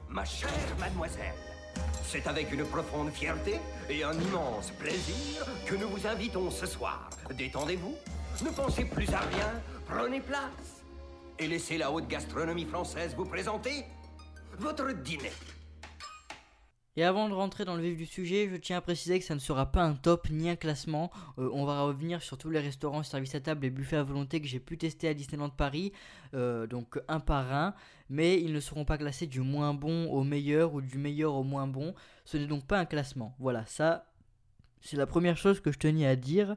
[0.09, 1.33] Ma chère mademoiselle,
[2.03, 3.59] c'est avec une profonde fierté
[3.89, 7.09] et un immense plaisir que nous vous invitons ce soir.
[7.33, 7.95] Détendez-vous,
[8.43, 10.83] ne pensez plus à rien, prenez place
[11.39, 13.85] et laissez la haute gastronomie française vous présenter
[14.57, 15.31] votre dîner.
[16.97, 19.35] Et avant de rentrer dans le vif du sujet, je tiens à préciser que ça
[19.35, 21.11] ne sera pas un top ni un classement.
[21.37, 24.41] Euh, on va revenir sur tous les restaurants, services à table et buffets à volonté
[24.41, 25.93] que j'ai pu tester à Disneyland Paris,
[26.33, 27.75] euh, donc un par un.
[28.09, 31.43] Mais ils ne seront pas classés du moins bon au meilleur ou du meilleur au
[31.43, 31.93] moins bon.
[32.25, 33.35] Ce n'est donc pas un classement.
[33.37, 34.07] Voilà, ça,
[34.81, 36.55] c'est la première chose que je tenais à dire.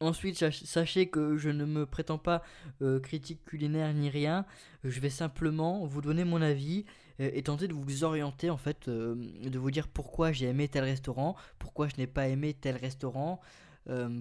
[0.00, 2.42] Ensuite, sachez que je ne me prétends pas
[2.80, 4.46] euh, critique culinaire ni rien.
[4.84, 6.86] Je vais simplement vous donner mon avis
[7.20, 10.84] et tenter de vous orienter en fait, euh, de vous dire pourquoi j'ai aimé tel
[10.84, 13.40] restaurant, pourquoi je n'ai pas aimé tel restaurant,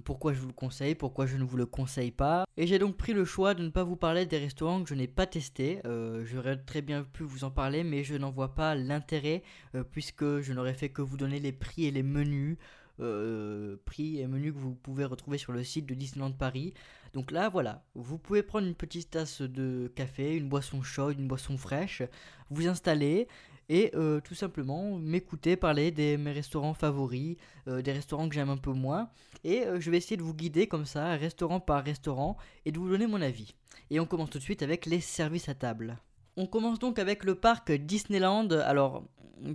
[0.03, 2.45] pourquoi je vous le conseille, pourquoi je ne vous le conseille pas.
[2.57, 4.95] Et j'ai donc pris le choix de ne pas vous parler des restaurants que je
[4.95, 5.79] n'ai pas testés.
[6.23, 9.43] J'aurais très bien pu vous en parler, mais je n'en vois pas l'intérêt
[9.91, 12.57] puisque je n'aurais fait que vous donner les prix et les menus.
[13.01, 16.73] Euh, prix et menus que vous pouvez retrouver sur le site de Disneyland Paris.
[17.13, 21.27] Donc là, voilà, vous pouvez prendre une petite tasse de café, une boisson chaude, une
[21.27, 22.01] boisson fraîche,
[22.49, 23.29] vous installer
[23.69, 27.37] et euh, tout simplement m'écouter parler de mes restaurants favoris,
[27.69, 29.09] euh, des restaurants que j'aime un peu moins.
[29.45, 32.35] Et je vais essayer de vous guider comme ça, restaurant par restaurant,
[32.65, 33.55] et de vous donner mon avis.
[33.91, 35.97] Et on commence tout de suite avec les services à table.
[36.35, 38.49] On commence donc avec le parc Disneyland.
[38.49, 39.05] Alors,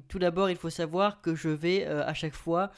[0.08, 2.70] tout d'abord, il faut savoir que je vais à chaque fois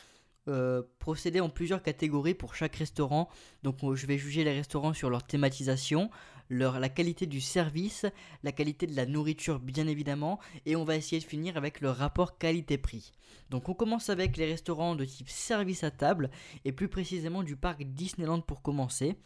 [0.49, 3.29] euh, procéder en plusieurs catégories pour chaque restaurant.
[3.63, 6.11] Donc euh, je vais juger les restaurants sur leur thématisation,
[6.49, 8.07] leur, la qualité du service,
[8.43, 11.91] la qualité de la nourriture bien évidemment, et on va essayer de finir avec le
[11.91, 13.13] rapport qualité-prix.
[13.51, 16.31] Donc on commence avec les restaurants de type service à table,
[16.65, 19.17] et plus précisément du parc Disneyland pour commencer.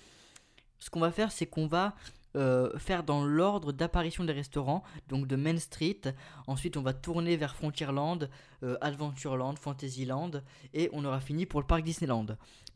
[0.78, 1.94] Ce qu'on va faire c'est qu'on va
[2.36, 6.00] euh, faire dans l'ordre d'apparition des restaurants, donc de Main Street.
[6.46, 8.30] Ensuite, on va tourner vers Frontierland,
[8.62, 10.30] euh, Adventureland, Fantasyland,
[10.72, 12.26] et on aura fini pour le parc Disneyland.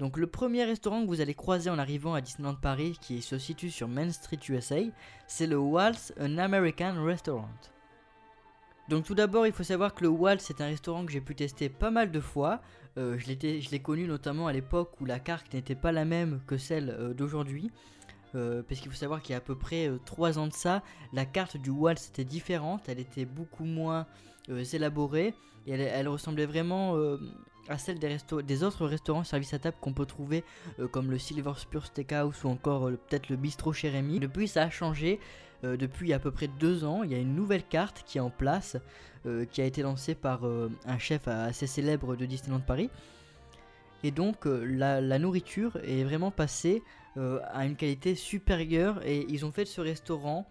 [0.01, 3.38] Donc, le premier restaurant que vous allez croiser en arrivant à Disneyland Paris, qui se
[3.38, 4.81] situe sur Main Street USA,
[5.29, 7.49] c'est le Waltz, an American Restaurant.
[8.88, 11.35] Donc tout d'abord, il faut savoir que le Waltz c'est un restaurant que j'ai pu
[11.35, 12.61] tester pas mal de fois.
[12.99, 16.59] Euh, je l'ai connu notamment à l'époque où la carte n'était pas la même que
[16.59, 17.71] celle d'aujourd'hui.
[18.35, 20.53] Euh, parce qu'il faut savoir qu'il y a à peu près 3 euh, ans de
[20.53, 24.07] ça, la carte du Waltz était différente, elle était beaucoup moins
[24.49, 25.35] euh, élaborée
[25.66, 26.94] et elle, ressemblait vraiment
[27.68, 30.44] à celle des, autres restaurants service à table qu'on peut trouver
[30.90, 33.90] comme le Silver Spur Steakhouse ou encore peut-être le Bistro chez.
[33.90, 35.20] Depuis ça a changé,
[35.62, 38.29] depuis à peu près 2 ans, il y a une nouvelle carte qui est en
[38.29, 38.77] place,
[39.53, 42.90] qui a été lancée par un chef assez célèbre de Disneyland Paris.
[44.03, 49.53] Et donc la, nourriture est vraiment passée euh, à une qualité supérieure et ils ont
[49.53, 50.48] fait de ce restaurant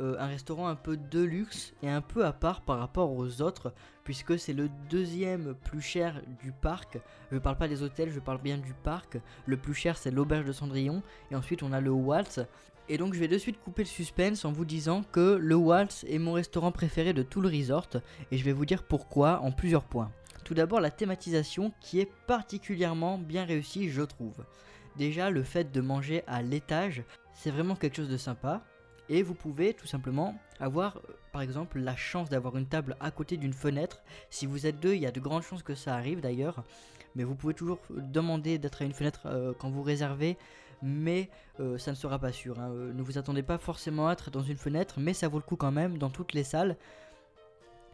[0.00, 3.42] euh, un restaurant un peu de luxe et un peu à part par rapport aux
[3.42, 6.98] autres puisque c'est le deuxième plus cher du parc.
[7.30, 9.18] Je parle pas des hôtels, je parle bien du parc.
[9.44, 12.40] Le plus cher c'est l'auberge de Cendrillon et ensuite on a le Waltz.
[12.88, 16.04] Et donc je vais de suite couper le suspense en vous disant que le Waltz
[16.08, 17.88] est mon restaurant préféré de tout le resort
[18.30, 20.10] et je vais vous dire pourquoi en plusieurs points.
[20.42, 24.42] Tout d'abord la thématisation qui est particulièrement bien réussie je trouve.
[24.96, 27.02] Déjà, le fait de manger à l'étage,
[27.34, 28.62] c'est vraiment quelque chose de sympa.
[29.08, 31.00] Et vous pouvez tout simplement avoir, euh,
[31.32, 34.02] par exemple, la chance d'avoir une table à côté d'une fenêtre.
[34.30, 36.62] Si vous êtes deux, il y a de grandes chances que ça arrive d'ailleurs.
[37.14, 40.38] Mais vous pouvez toujours demander d'être à une fenêtre euh, quand vous réservez.
[40.82, 42.58] Mais euh, ça ne sera pas sûr.
[42.58, 42.70] Hein.
[42.70, 44.94] Ne vous attendez pas forcément à être dans une fenêtre.
[44.98, 46.76] Mais ça vaut le coup quand même dans toutes les salles.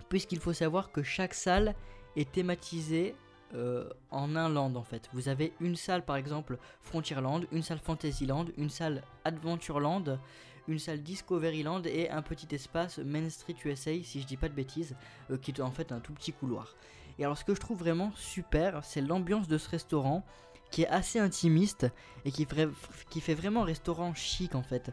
[0.09, 1.75] Puisqu'il faut savoir que chaque salle
[2.17, 3.15] est thématisée
[3.55, 5.09] euh, en un land en fait.
[5.13, 10.19] Vous avez une salle par exemple Frontierland, une salle Fantasyland, une salle Adventureland,
[10.67, 14.55] une salle Discoveryland et un petit espace Main Street USA si je dis pas de
[14.55, 14.97] bêtises,
[15.31, 16.77] euh, qui est en fait un tout petit couloir.
[17.19, 20.25] Et alors ce que je trouve vraiment super, c'est l'ambiance de ce restaurant
[20.71, 21.87] qui est assez intimiste
[22.25, 22.47] et qui,
[23.09, 24.91] qui fait vraiment restaurant chic en fait.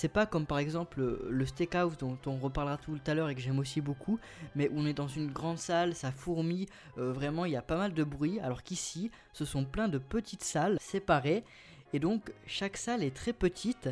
[0.00, 3.40] C'est pas comme par exemple le steakhouse dont on reparlera tout à l'heure et que
[3.40, 4.20] j'aime aussi beaucoup,
[4.54, 6.66] mais on est dans une grande salle, ça fourmille,
[6.98, 9.98] euh, vraiment il y a pas mal de bruit, alors qu'ici ce sont plein de
[9.98, 11.42] petites salles séparées
[11.92, 13.88] et donc chaque salle est très petite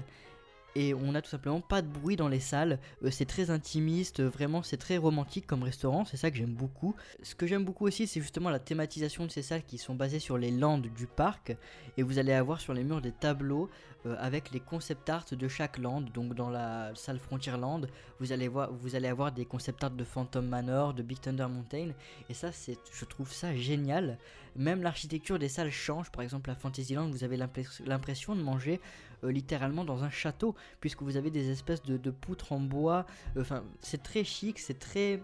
[0.76, 2.78] et on n'a tout simplement pas de bruit dans les salles.
[3.02, 6.94] Euh, c'est très intimiste, vraiment c'est très romantique comme restaurant, c'est ça que j'aime beaucoup.
[7.22, 10.18] Ce que j'aime beaucoup aussi, c'est justement la thématisation de ces salles qui sont basées
[10.18, 11.56] sur les landes du parc
[11.96, 13.70] et vous allez avoir sur les murs des tableaux
[14.04, 16.02] euh, avec les concept art de chaque land.
[16.02, 17.88] Donc dans la salle Frontierland,
[18.20, 21.46] vous allez voir, vous allez avoir des concept art de Phantom Manor, de Big Thunder
[21.48, 21.92] Mountain
[22.28, 24.18] et ça c'est, je trouve ça génial.
[24.56, 26.10] Même l'architecture des salles change.
[26.10, 28.80] Par exemple, à Fantasyland, vous avez l'impression de manger
[29.26, 33.06] euh, littéralement dans un château, puisque vous avez des espèces de, poutres en bois.
[33.38, 35.20] Enfin, c'est très chic, c'est très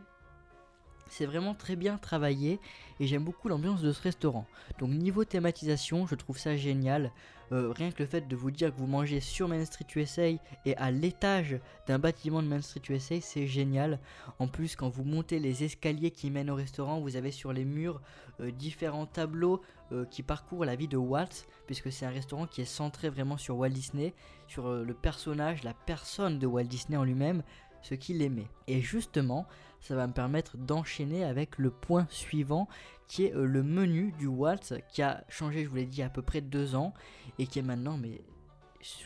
[1.12, 2.58] c'est vraiment très bien travaillé
[2.98, 4.46] et j'aime beaucoup l'ambiance de ce restaurant.
[4.78, 7.12] Donc niveau thématisation, je trouve ça génial.
[7.52, 10.28] Euh, rien que le fait de vous dire que vous mangez sur Main Street USA
[10.64, 14.00] et à l'étage d'un bâtiment de Main Street USA, c'est génial.
[14.38, 17.66] En plus, quand vous montez les escaliers qui mènent au restaurant, vous avez sur les
[17.66, 18.00] murs
[18.40, 19.60] euh, différents tableaux
[19.92, 23.36] euh, qui parcourent la vie de Walt, puisque c'est un restaurant qui est centré vraiment
[23.36, 24.14] sur Walt Disney,
[24.48, 27.42] sur le personnage, la personne de Walt Disney en lui-même,
[27.82, 28.48] ce qu'il aimait.
[28.66, 29.46] Et justement,
[29.82, 32.68] ça va me permettre d'enchaîner avec le point suivant
[33.08, 36.08] qui est euh, le menu du Waltz qui a changé, je vous l'ai dit, à
[36.08, 36.94] peu près deux ans
[37.38, 38.22] et qui est maintenant mais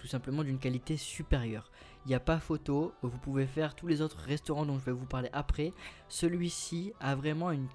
[0.01, 1.71] tout simplement d'une qualité supérieure.
[2.05, 4.93] Il n'y a pas photo, vous pouvez faire tous les autres restaurants dont je vais
[4.93, 5.73] vous parler après.
[6.09, 7.67] Celui-ci a vraiment une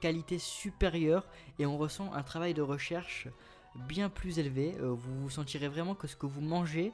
[0.00, 1.26] qualité supérieure
[1.58, 3.28] et on ressent un travail de recherche
[3.88, 4.74] bien plus élevé.
[4.80, 6.92] Euh, vous vous sentirez vraiment que ce que vous mangez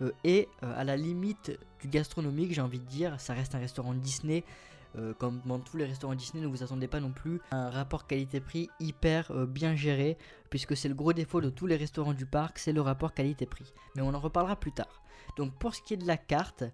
[0.00, 3.20] euh, est à la limite du gastronomique, j'ai envie de dire.
[3.20, 4.44] Ça reste un restaurant Disney,
[4.96, 7.70] euh, comme dans tous les restaurants Disney, ne vous attendez pas non plus à un
[7.70, 10.18] rapport qualité-prix hyper euh, bien géré,
[10.50, 13.72] puisque c'est le gros défaut de tous les restaurants du parc, c'est le rapport qualité-prix.
[13.94, 15.02] Mais on en reparlera plus tard.
[15.36, 16.64] Donc pour ce qui est de la carte,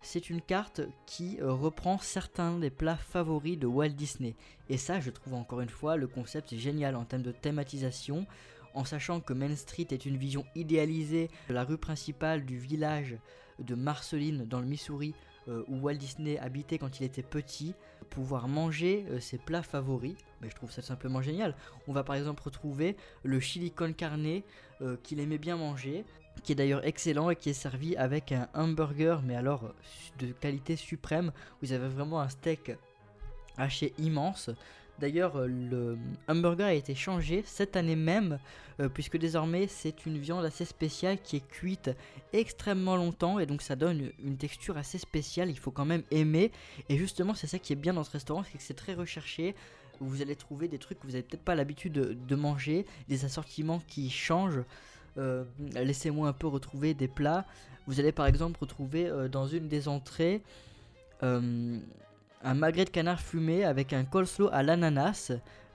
[0.00, 4.36] c'est une carte qui euh, reprend certains des plats favoris de Walt Disney.
[4.68, 8.26] Et ça, je trouve encore une fois, le concept est génial en termes de thématisation,
[8.74, 13.16] en sachant que Main Street est une vision idéalisée de la rue principale du village
[13.58, 15.14] de Marceline dans le Missouri
[15.48, 17.74] où Walt Disney habitait quand il était petit,
[18.06, 20.16] pouvoir manger euh, ses plats favoris.
[20.40, 21.54] Mais je trouve ça simplement génial.
[21.88, 24.42] On va par exemple retrouver le chili con carne
[24.80, 26.04] euh, qu'il aimait bien manger,
[26.42, 29.74] qui est d'ailleurs excellent et qui est servi avec un hamburger, mais alors
[30.18, 31.32] de qualité suprême.
[31.62, 32.72] Vous avez vraiment un steak
[33.56, 34.50] haché immense
[34.98, 38.38] D'ailleurs, euh, le hamburger a été changé cette année même,
[38.80, 41.90] euh, puisque désormais c'est une viande assez spéciale qui est cuite
[42.32, 46.50] extrêmement longtemps, et donc ça donne une texture assez spéciale, il faut quand même aimer.
[46.88, 49.54] Et justement, c'est ça qui est bien dans ce restaurant, c'est que c'est très recherché.
[50.00, 53.80] Vous allez trouver des trucs que vous n'avez peut-être pas l'habitude de, manger, des assortiments
[53.86, 54.62] qui changent.
[55.16, 57.46] Euh, laissez-moi un peu retrouver des plats.
[57.86, 60.42] Vous allez par exemple retrouver dans une des entrées
[62.46, 65.32] un magret de canard fumé avec un coleslaw à l'ananas,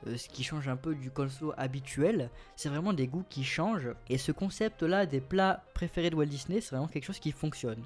[0.08, 2.30] euh, ce qui change un peu du coleslaw habituel.
[2.56, 3.94] C'est vraiment des goûts qui changent.
[4.10, 7.84] Et ce concept-là des plats préférés de Walt Disney, c'est vraiment quelque chose qui fonctionne.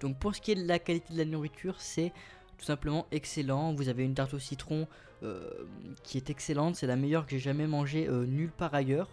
[0.00, 2.12] Donc pour ce qui est de la qualité de la nourriture, c'est
[2.58, 3.72] tout simplement excellent.
[3.74, 4.88] Vous avez une tarte au citron
[5.22, 5.48] euh,
[6.02, 6.74] qui est excellente.
[6.74, 9.08] C'est la meilleure que j'ai jamais mangée euh, nulle part ailleurs.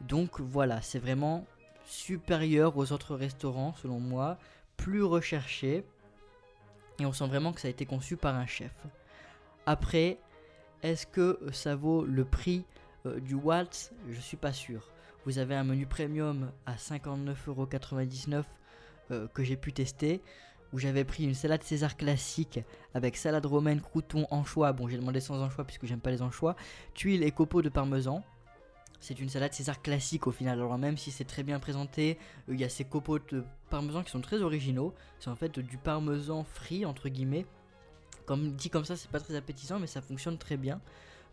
[0.00, 1.46] Donc voilà, c'est vraiment
[1.86, 4.38] supérieur aux autres restaurants selon moi.
[4.76, 5.84] Plus recherché.
[7.00, 8.72] Et on sent vraiment que ça a été conçu par un chef.
[9.66, 10.18] Après,
[10.82, 12.64] est-ce que ça vaut le prix
[13.06, 13.92] euh, du Waltz?
[14.08, 14.90] Je suis pas sûr.
[15.24, 18.44] Vous avez un menu premium à 59,99€
[19.10, 20.22] euh, que j'ai pu tester.
[20.72, 22.60] Où j'avais pris une salade César classique
[22.92, 24.72] avec salade romaine, croûtons, anchois.
[24.72, 26.56] Bon, j'ai demandé sans anchois puisque j'aime pas les anchois.
[26.92, 28.22] Tuiles et copeaux de parmesan.
[29.00, 30.58] C'est une salade César classique au final.
[30.58, 34.02] Alors même si c'est très bien présenté, euh, il y a ces copeaux de parmesan
[34.02, 34.94] qui sont très originaux.
[35.20, 37.46] C'est en fait du parmesan frit entre guillemets.
[38.26, 40.80] Comme dit comme ça, c'est pas très appétissant, mais ça fonctionne très bien.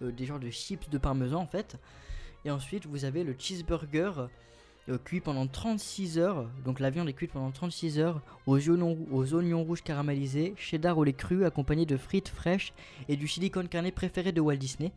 [0.02, 1.78] Euh, des genres de chips de parmesan en fait.
[2.46, 4.28] Et ensuite, vous avez le cheeseburger
[4.88, 6.48] euh, cuit pendant 36 heures.
[6.64, 10.98] Donc la viande est cuite pendant 36 heures aux oignons, aux oignons rouges caramélisés, cheddar
[11.00, 12.74] au lait cru accompagné de frites fraîches
[13.10, 14.92] et du chili con préféré de Walt Disney.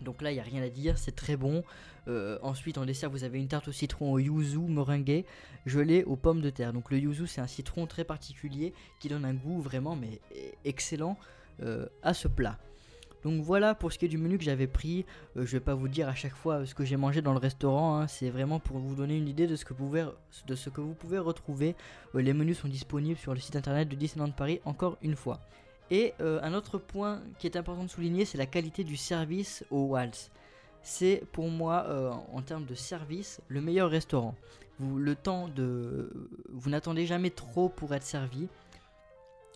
[0.00, 1.64] Donc là, il n'y a rien à dire, c'est très bon.
[2.08, 5.24] Euh, ensuite, en dessert, vous avez une tarte au citron au yuzu meringuée,
[5.66, 6.72] gelée aux pommes de terre.
[6.72, 10.20] Donc le yuzu, c'est un citron très particulier qui donne un goût vraiment mais
[10.64, 11.18] excellent
[11.62, 12.58] euh, à ce plat.
[13.24, 15.04] Donc voilà pour ce qui est du menu que j'avais pris.
[15.34, 17.32] Je euh, je vais pas vous dire à chaque fois ce que j'ai mangé dans
[17.32, 17.96] le restaurant.
[17.96, 18.06] Hein.
[18.06, 20.06] C'est vraiment pour vous donner une idée de ce que vous pouvez,
[20.46, 21.74] de ce que vous pouvez retrouver.
[22.14, 25.40] les menus sont disponibles sur le site internet de Disneyland Paris encore une fois.
[25.90, 29.64] Et euh, un autre point qui est important de souligner, c'est la qualité du service
[29.70, 30.30] au Waltz.
[30.82, 34.34] C'est pour moi, euh, en termes de service, le meilleur restaurant.
[34.78, 36.10] Vous, le temps de,
[36.50, 38.48] vous n'attendez jamais trop pour être servi.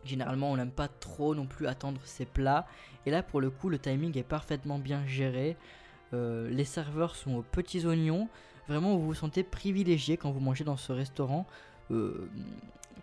[0.05, 2.66] Généralement, on n'aime pas trop non plus attendre ses plats.
[3.07, 5.57] Et là, pour le coup, le timing est parfaitement bien géré.
[6.12, 8.29] Euh, les serveurs sont aux petits oignons.
[8.69, 11.46] Vraiment, vous vous sentez privilégié quand vous mangez dans ce restaurant,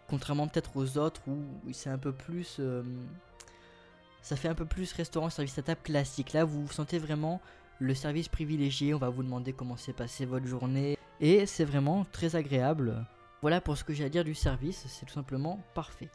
[0.07, 1.37] contrairement peut-être aux autres où
[1.73, 2.59] c'est un peu plus...
[4.21, 6.33] ça fait un peu plus restaurant service à table classique.
[6.33, 7.41] Là, vous sentez vraiment
[7.79, 8.93] le service privilégié.
[8.93, 10.97] On va vous demander comment s'est passée votre journée.
[11.19, 13.05] Et c'est vraiment très agréable.
[13.41, 14.85] Voilà pour ce que j'ai à dire du service.
[14.87, 16.09] C'est tout simplement parfait.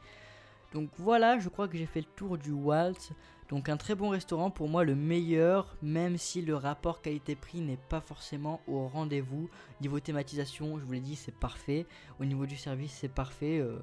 [0.73, 3.13] Donc voilà, je crois que j'ai fait le tour du Waltz.
[3.49, 7.79] Donc un très bon restaurant, pour moi le meilleur, même si le rapport qualité-prix n'est
[7.89, 9.49] pas forcément au rendez-vous.
[9.81, 11.87] Niveau thématisation, je vous l'ai dit, c'est parfait.
[12.21, 13.61] Au niveau du service, c'est parfait.
[13.61, 13.79] Euh,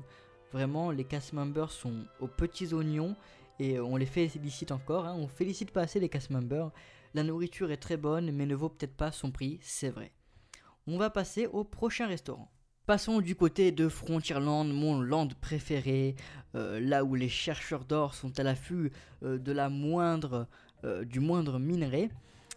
[0.52, 3.16] vraiment, les cast members sont aux petits oignons
[3.62, 5.06] et on les félicite encore.
[5.06, 5.16] hein.
[5.18, 6.72] On félicite pas assez les cast members.
[7.14, 10.12] La nourriture est très bonne, mais ne vaut peut-être pas son prix, c'est vrai.
[10.88, 12.52] On va passer au prochain restaurant.
[12.88, 16.16] Passons du côté de Frontierland, mon land préféré,
[16.56, 18.92] euh, là où les chercheurs d'or sont à l'affût
[19.22, 20.48] euh, de la moindre,
[20.84, 22.10] euh, du moindre minerai.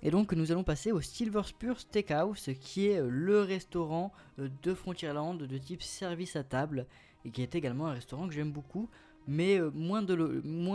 [0.03, 5.37] Et donc nous allons passer au Silver Spur Steakhouse, qui est le restaurant de Frontierland
[5.37, 6.87] de type service à table,
[7.27, 8.89] et qui est également un restaurant que j'aime beaucoup,
[9.27, 10.05] mais euh, moins,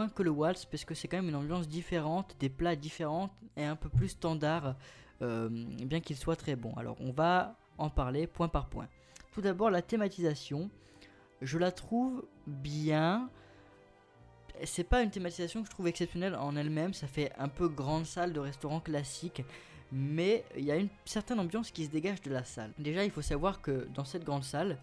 [0.10, 3.64] que le Waltz, parce que c'est quand même une ambiance différente, des plats différents et
[3.64, 4.76] un peu plus standard,
[5.22, 6.74] euh, bien qu'il soit très bon.
[6.76, 8.88] Alors on va en parler point par point.
[9.32, 10.70] Tout d'abord la thématisation,
[11.42, 13.30] je la trouve bien.
[14.64, 18.06] C'est pas une thématisation que je trouve exceptionnelle en elle-même, ça fait un peu grande
[18.06, 19.44] salle de restaurant classique,
[19.92, 22.74] mais il y a une certaine ambiance qui se dégage de la salle.
[22.78, 24.78] Déjà, il faut savoir que dans cette grande salle,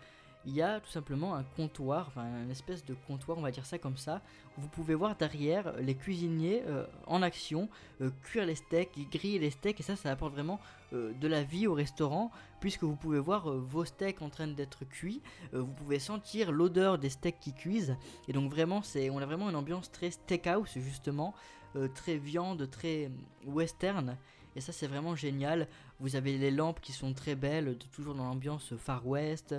[0.47, 3.67] il y a tout simplement un comptoir, enfin une espèce de comptoir, on va dire
[3.67, 4.23] ça comme ça.
[4.57, 7.69] où Vous pouvez voir derrière les cuisiniers euh, en action,
[8.01, 10.61] euh, cuire les steaks, griller les steaks, et ça, ça apporte vraiment
[10.93, 12.31] euh, de la vie au restaurant,
[12.61, 15.21] puisque vous pouvez voir euh, vos steaks en train d'être cuits,
[15.53, 17.97] euh, vous pouvez sentir l'odeur des steaks qui cuisent,
[18.29, 21.35] et donc vraiment, c'est, on a vraiment une ambiance très steakhouse justement,
[21.75, 23.09] euh, très viande, très euh,
[23.47, 24.17] western,
[24.55, 25.69] et ça c'est vraiment génial.
[26.01, 29.55] Vous avez les lampes qui sont très belles, toujours dans l'ambiance Far West,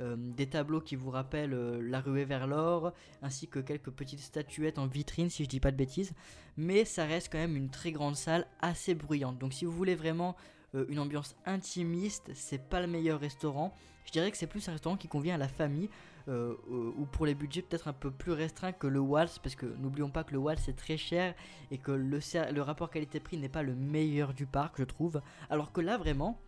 [0.00, 2.92] euh, des tableaux qui vous rappellent euh, la ruée vers l'or,
[3.22, 6.12] ainsi que quelques petites statuettes en vitrine si je dis pas de bêtises.
[6.56, 9.38] Mais ça reste quand même une très grande salle assez bruyante.
[9.38, 10.36] Donc si vous voulez vraiment
[10.74, 13.74] euh, une ambiance intimiste, c'est pas le meilleur restaurant.
[14.06, 15.90] Je dirais que c'est plus un restaurant qui convient à la famille
[16.28, 20.10] ou pour les budgets peut-être un peu plus restreints que le Waltz parce que n'oublions
[20.10, 21.34] pas que le Waltz est très cher
[21.72, 22.20] et que le,
[22.52, 25.22] le rapport qualité-prix n'est pas le meilleur du parc je trouve.
[25.48, 26.38] Alors que là vraiment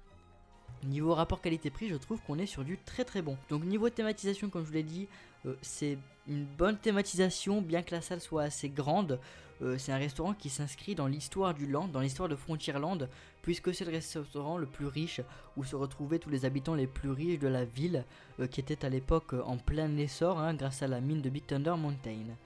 [0.84, 3.36] Niveau rapport qualité-prix, je trouve qu'on est sur du très très bon.
[3.50, 5.08] Donc niveau thématisation, comme je vous l'ai dit,
[5.46, 5.98] euh, c'est
[6.28, 9.20] une bonne thématisation, bien que la salle soit assez grande.
[9.62, 13.08] Euh, c'est un restaurant qui s'inscrit dans l'histoire du land, dans l'histoire de Frontierland,
[13.42, 15.20] puisque c'est le restaurant le plus riche
[15.56, 18.04] où se retrouvaient tous les habitants les plus riches de la ville,
[18.40, 21.46] euh, qui était à l'époque en plein essor hein, grâce à la mine de Big
[21.46, 22.36] Thunder Mountain.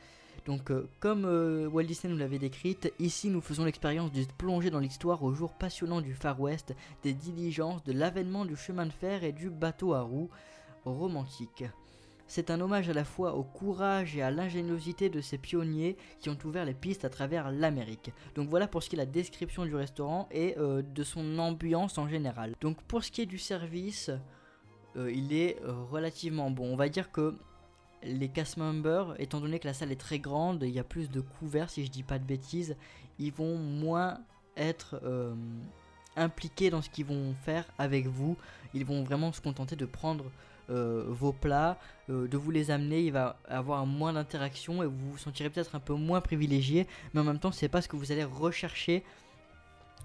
[0.47, 4.71] Donc, euh, comme euh, Walt Disney nous l'avait décrite, ici nous faisons l'expérience de plonger
[4.71, 8.93] dans l'histoire aux jours passionnants du Far West, des diligences, de l'avènement du chemin de
[8.93, 10.31] fer et du bateau à roues
[10.85, 11.65] romantique.
[12.29, 16.29] C'est un hommage à la fois au courage et à l'ingéniosité de ces pionniers qui
[16.29, 18.13] ont ouvert les pistes à travers l'Amérique.
[18.37, 21.99] Donc voilà pour ce qui est la description du restaurant et euh, de son ambiance
[21.99, 22.55] en général.
[22.61, 24.11] Donc pour ce qui est du service,
[24.97, 25.59] il est
[25.91, 26.73] relativement bon.
[26.73, 27.35] On va dire que
[28.03, 31.11] les cast members, étant donné que la salle est très grande, il y a plus
[31.11, 32.77] de couverts si je dis pas de bêtises,
[33.19, 34.19] ils vont moins
[34.57, 35.35] être euh,
[36.17, 38.37] impliqués dans ce qu'ils vont faire avec vous.
[38.75, 40.25] Ils vont vraiment se contenter de prendre
[40.71, 41.79] euh, vos plats,
[42.11, 43.03] euh, de vous les amener.
[43.03, 47.21] Il va avoir moins d'interaction et vous vous sentirez peut-être un peu moins privilégié, mais
[47.21, 49.05] en même temps, c'est pas ce que vous allez rechercher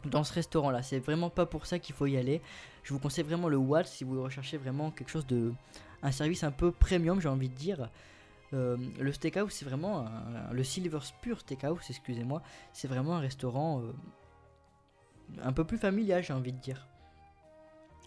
[0.06, 0.82] dans ce restaurant là.
[0.82, 2.42] C'est vraiment pas pour ça qu'il faut y aller.
[2.84, 5.54] Je vous conseille vraiment le Waltz si vous recherchez vraiment quelque chose de.
[6.04, 7.90] Un service un peu premium, j'ai envie de dire.
[8.54, 10.06] Euh, le steakhouse, c'est vraiment.
[10.52, 12.42] le Silver Spur Steakhouse, excusez-moi,
[12.74, 13.94] c'est vraiment un restaurant euh,
[15.44, 16.88] un peu plus familial, j'ai envie de dire.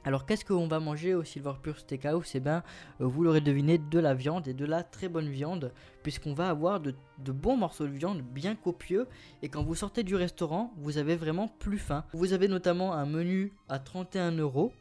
[0.06, 2.32] Alors, qu'est-ce qu'on va manger au Silver Spur Steakhouse?
[2.34, 2.62] Eh bien,
[3.00, 5.72] euh, vous l'aurez deviné, de la viande et de la très bonne viande,
[6.02, 9.08] puisqu'on va avoir de, de bons morceaux de viande bien copieux.
[9.40, 12.04] Et quand vous sortez du restaurant, vous avez vraiment plus faim.
[12.12, 14.72] Vous avez notamment un menu à 31 euros,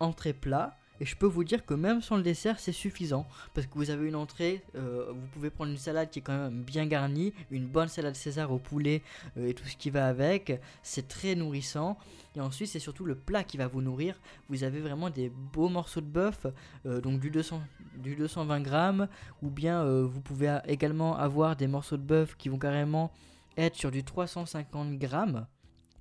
[0.00, 0.74] entrée plat.
[1.00, 3.26] Et je peux vous dire que même sans le dessert, c'est suffisant.
[3.54, 6.36] Parce que vous avez une entrée, euh, vous pouvez prendre une salade qui est quand
[6.36, 9.02] même bien garnie, une bonne salade César au poulet
[9.36, 10.60] euh, et tout ce qui va avec.
[10.82, 11.98] C'est très nourrissant.
[12.34, 14.18] Et ensuite, c'est surtout le plat qui va vous nourrir.
[14.48, 16.46] Vous avez vraiment des beaux morceaux de bœuf,
[16.86, 17.60] euh, donc du, 200,
[17.96, 19.08] du 220 grammes.
[19.42, 23.12] Ou bien vous pouvez également avoir des morceaux de bœuf qui vont carrément
[23.56, 25.46] être sur du 350 grammes.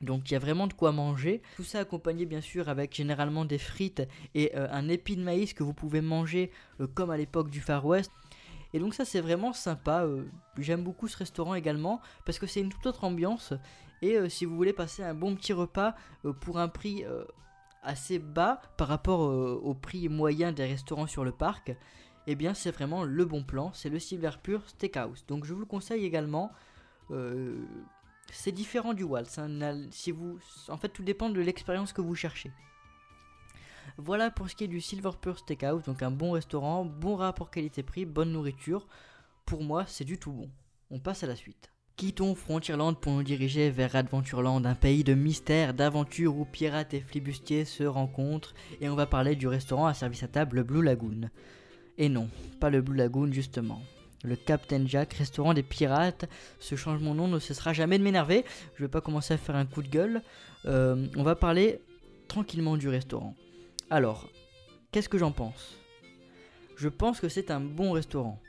[0.02, 1.42] Donc il y a vraiment de quoi manger.
[1.56, 5.54] Tout ça accompagné bien sûr avec généralement des frites et euh, un épi de maïs
[5.54, 8.12] que vous pouvez manger euh, comme à l'époque du Far West.
[8.74, 10.04] Et donc ça c'est vraiment sympa.
[10.04, 10.26] euh,
[10.58, 13.54] J'aime beaucoup ce restaurant également parce que c'est une toute autre ambiance.
[14.02, 15.96] Et si vous voulez passer un bon petit repas
[16.42, 17.06] pour un prix
[17.82, 21.76] assez bas par rapport au prix moyen des restaurants sur le parc,
[22.28, 25.26] eh bien c'est vraiment le bon plan, c'est le Silver Pure Steakhouse.
[25.28, 26.52] Donc je vous le conseille également.
[28.36, 29.38] C'est différent du Waltz.
[29.40, 29.88] Hein.
[29.92, 32.52] si vous, en fait, tout dépend de l'expérience que vous cherchez.
[33.98, 37.50] Voilà pour ce qui est du Silver Pure Steakhouse, donc un bon restaurant, bon rapport
[37.50, 38.88] qualité-prix, bonne nourriture.
[39.46, 40.50] Pour moi, c'est du tout bon.
[40.92, 41.72] On passe à la suite.
[41.96, 47.00] Quittons Frontierland pour nous diriger vers Adventureland, un pays de mystère, d'aventure où pirates et
[47.00, 51.30] flibustiers se rencontrent, et on va parler du restaurant à service à table Blue Lagoon.
[51.98, 52.28] Et non,
[52.60, 53.82] pas le Blue Lagoon justement.
[54.24, 56.26] Le Captain Jack, restaurant des pirates.
[56.60, 58.46] Ce changement de nom ne cessera jamais de m'énerver.
[58.76, 60.22] Je vais pas commencer à faire un coup de gueule.
[60.66, 61.82] Euh, on va parler
[62.28, 63.36] tranquillement du restaurant.
[63.90, 64.30] Alors,
[64.92, 65.78] qu'est-ce que j'en pense?
[66.76, 68.42] Je pense que c'est un bon restaurant.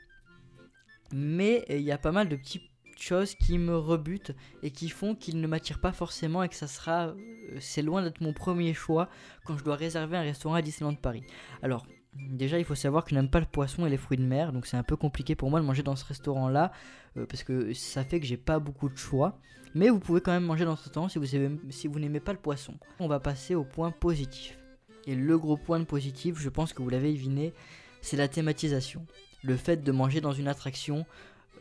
[1.12, 5.14] Mais il y a pas mal de petites choses qui me rebutent et qui font
[5.14, 7.09] qu'il ne m'attire pas forcément et que ça sera.
[7.09, 7.14] Euh,
[7.61, 9.09] c'est loin d'être mon premier choix
[9.45, 11.23] quand je dois réserver un restaurant à Disneyland Paris.
[11.62, 11.87] Alors,
[12.31, 14.67] Déjà, il faut savoir je n'aime pas le poisson et les fruits de mer, donc
[14.67, 16.73] c'est un peu compliqué pour moi de manger dans ce restaurant-là,
[17.17, 19.39] euh, parce que ça fait que j'ai pas beaucoup de choix.
[19.75, 21.27] Mais vous pouvez quand même manger dans ce restaurant si vous,
[21.71, 22.75] si vous n'aimez pas le poisson.
[22.99, 24.59] On va passer au point positif.
[25.07, 27.53] Et le gros point de positif, je pense que vous l'avez deviné,
[28.01, 29.07] c'est la thématisation.
[29.43, 31.07] Le fait de manger dans une attraction,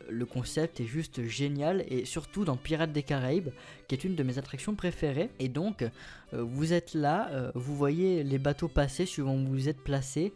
[0.09, 3.49] le concept est juste génial et surtout dans Pirates des Caraïbes
[3.87, 5.29] qui est une de mes attractions préférées.
[5.39, 9.69] Et donc euh, vous êtes là, euh, vous voyez les bateaux passer suivant où vous
[9.69, 10.33] êtes placé,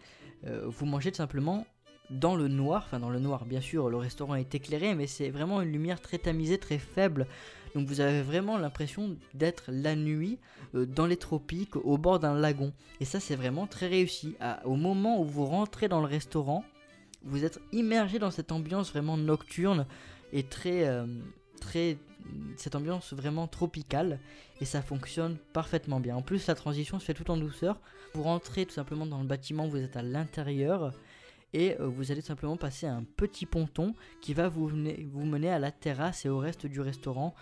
[0.65, 1.67] vous mangez tout simplement
[2.09, 5.29] dans le noir, enfin dans le noir bien sûr le restaurant est éclairé mais c'est
[5.29, 7.27] vraiment une lumière très tamisée, très faible.
[7.75, 10.39] Donc vous avez vraiment l'impression d'être la nuit
[10.73, 12.71] dans les tropiques au bord d'un lagon.
[13.01, 14.37] Et ça c'est vraiment très réussi.
[14.63, 16.63] au moment où vous rentrez dans le restaurant,
[17.23, 19.85] vous êtes immergé dans cette ambiance vraiment nocturne
[20.31, 21.05] et très, euh,
[21.59, 21.97] très,
[22.55, 24.19] cette ambiance vraiment tropicale
[24.61, 26.15] et ça fonctionne parfaitement bien.
[26.15, 27.79] En plus, la transition se fait tout en douceur.
[28.13, 30.93] Vous rentrez tout simplement dans le bâtiment, vous êtes à l'intérieur
[31.53, 35.59] et euh, vous allez simplement passer un petit ponton qui va vous, vous mener à
[35.59, 37.33] la terrasse et au reste du restaurant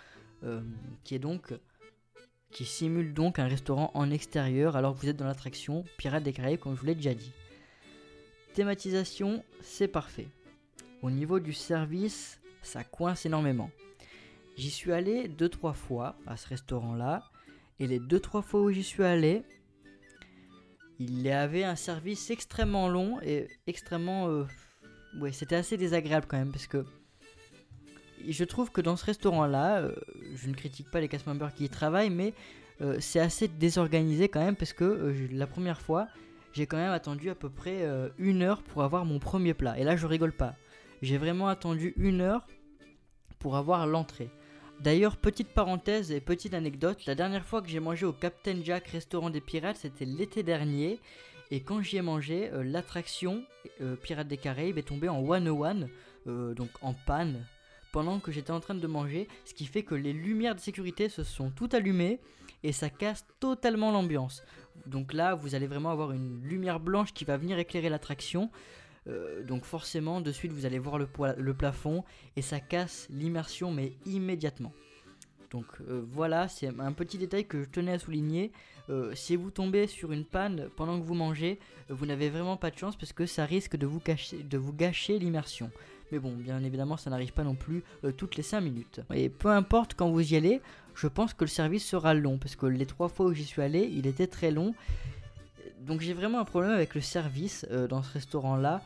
[0.44, 0.60] euh,
[1.04, 1.52] qui est donc
[2.50, 6.32] qui simule donc un restaurant en extérieur alors que vous êtes dans l'attraction Pirates des
[6.32, 7.32] Caraïbes comme je vous l'ai déjà dit.
[8.58, 10.26] Thématisation, c'est parfait.
[11.02, 13.70] Au niveau du service, ça coince énormément.
[14.56, 17.22] J'y suis allé deux trois fois à ce restaurant-là,
[17.78, 19.44] et les deux trois fois où j'y suis allé,
[20.98, 24.44] il y avait un service extrêmement long et extrêmement, euh,
[25.20, 26.84] ouais, c'était assez désagréable quand même parce que
[28.26, 29.94] je trouve que dans ce restaurant-là, euh,
[30.34, 32.34] je ne critique pas les cast members qui y travaillent, mais
[32.80, 36.08] euh, c'est assez désorganisé quand même parce que la première fois,
[36.58, 39.78] j'ai quand même attendu à peu près euh, une heure pour avoir mon premier plat.
[39.78, 40.56] Et là, je rigole pas.
[41.02, 42.48] J'ai vraiment attendu une heure
[43.38, 44.28] pour avoir l'entrée.
[44.80, 48.88] D'ailleurs, petite parenthèse et petite anecdote, la dernière fois que j'ai mangé au Captain Jack
[48.88, 50.98] restaurant des pirates, c'était l'été dernier.
[51.52, 53.44] Et quand j'y ai mangé, euh, l'attraction
[53.80, 55.86] euh, Pirates des Caraïbes est tombée en 101,
[56.54, 57.46] donc en panne,
[57.92, 61.08] pendant que j'étais en train de manger, ce qui fait que les lumières de sécurité
[61.08, 62.18] se sont toutes allumées
[62.64, 64.42] et ça casse totalement l'ambiance.
[64.86, 68.50] Donc là, vous allez vraiment avoir une lumière blanche qui va venir éclairer l'attraction.
[69.08, 72.04] Euh, donc forcément, de suite, vous allez voir le, plafond
[72.36, 74.72] et ça casse l'immersion, mais immédiatement.
[75.50, 78.52] Donc euh, voilà, c'est un petit détail que je tenais à souligner.
[78.90, 81.58] Euh, si vous tombez sur une panne pendant que vous mangez,
[81.88, 85.70] vous n'avez vraiment pas de chance parce que ça risque de vous gâcher l'immersion.
[86.12, 87.82] Mais bon, bien évidemment, ça n'arrive pas non plus
[88.16, 89.00] toutes les 5 minutes.
[89.12, 90.60] Et peu importe quand vous y allez,
[90.94, 93.62] je pense que le service sera long parce que les trois fois où j'y suis
[93.62, 94.74] allé, il était très long.
[95.80, 98.82] Donc j'ai vraiment un problème avec le service euh, dans ce restaurant-là.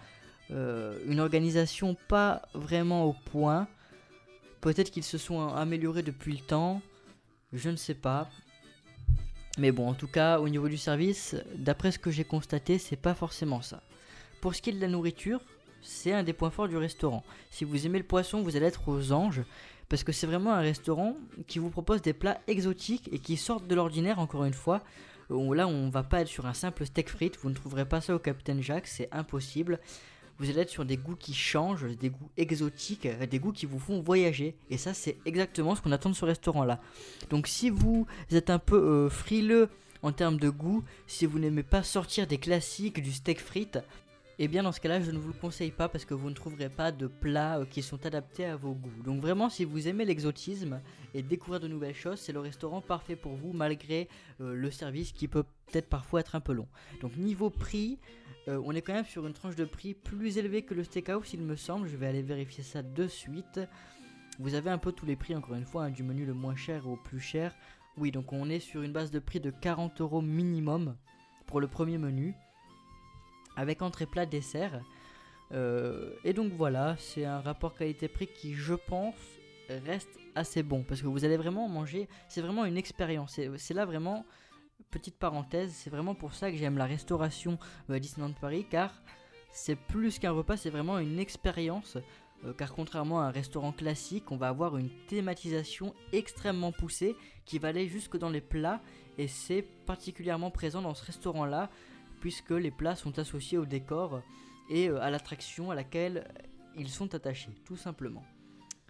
[0.51, 3.67] Euh, une organisation pas vraiment au point.
[4.61, 6.83] Peut-être qu'ils se sont améliorés depuis le temps.
[7.55, 8.29] Je ne sais pas.
[9.59, 12.97] Mais bon, en tout cas, au niveau du service, d'après ce que j'ai constaté, c'est
[12.97, 13.83] pas forcément ça.
[14.43, 15.41] Pour ce qui est de la nourriture,
[15.83, 17.23] c'est un des points forts du restaurant.
[17.51, 19.43] Si vous aimez le poisson, vous allez être aux anges
[19.89, 21.17] parce que c'est vraiment un restaurant
[21.47, 24.83] qui vous propose des plats exotiques et qui sortent de l'ordinaire encore une fois.
[25.29, 28.15] Là, on va pas être sur un simple steak frites, vous ne trouverez pas ça
[28.15, 29.81] au Captain Jack, c'est impossible.
[30.39, 33.79] Vous allez être sur des goûts qui changent, des goûts exotiques, des goûts qui vous
[33.79, 34.57] font voyager.
[34.71, 36.81] Et ça, c'est exactement ce qu'on attend de ce restaurant-là.
[37.31, 39.69] Donc, si vous êtes un peu euh, frileux
[40.03, 43.79] en termes de goût, si vous n'aimez pas sortir des classiques du steak frites,
[44.39, 46.35] eh bien dans ce cas-là, je ne vous le conseille pas parce que vous ne
[46.35, 49.03] trouverez pas de plats euh, qui sont adaptés à vos goûts.
[49.05, 50.81] Donc vraiment, si vous aimez l'exotisme
[51.15, 54.09] et découvrir de nouvelles choses, c'est le restaurant parfait pour vous malgré
[54.41, 56.69] euh, le service qui peut peut-être parfois être un peu long.
[57.01, 57.99] Donc niveau prix,
[58.49, 61.35] euh, on est quand même sur une tranche de prix plus élevée que le steakhouse,
[61.35, 61.89] il me semble.
[61.89, 63.61] Je vais aller vérifier ça de suite.
[64.39, 66.57] Vous avez un peu tous les prix, encore une fois, hein, du menu le moins
[66.57, 67.55] cher au plus cher.
[67.99, 70.97] Oui, donc on est sur une base de prix de 40 euros minimum
[71.47, 72.35] pour le premier menu,
[73.57, 74.81] avec entrée plat dessert.
[75.53, 79.15] Euh, et donc voilà, c'est un rapport qualité-prix qui, je pense,
[79.69, 82.09] reste assez bon parce que vous allez vraiment manger.
[82.29, 83.39] C'est vraiment une expérience.
[83.57, 84.25] C'est là vraiment,
[84.91, 89.03] petite parenthèse, c'est vraiment pour ça que j'aime la restauration à Disneyland Paris car
[89.53, 91.99] c'est plus qu'un repas, c'est vraiment une expérience.
[92.45, 97.59] Euh, car contrairement à un restaurant classique, on va avoir une thématisation extrêmement poussée qui
[97.59, 98.81] va aller jusque dans les plats
[99.19, 101.71] et c'est particulièrement présent dans ce restaurant-là
[102.23, 104.23] puisque les plats sont associés au décor
[104.71, 106.33] et euh, à l'attraction à laquelle
[106.77, 108.23] ils sont attachés, tout simplement.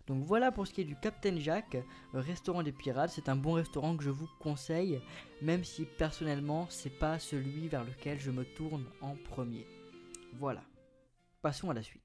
[0.07, 3.11] Donc voilà pour ce qui est du Captain Jack, euh, restaurant des pirates.
[3.11, 5.01] C'est un bon restaurant que je vous conseille,
[5.41, 9.67] même si personnellement c'est pas celui vers lequel je me tourne en premier.
[10.35, 10.61] Voilà.
[11.41, 12.03] Passons à la suite.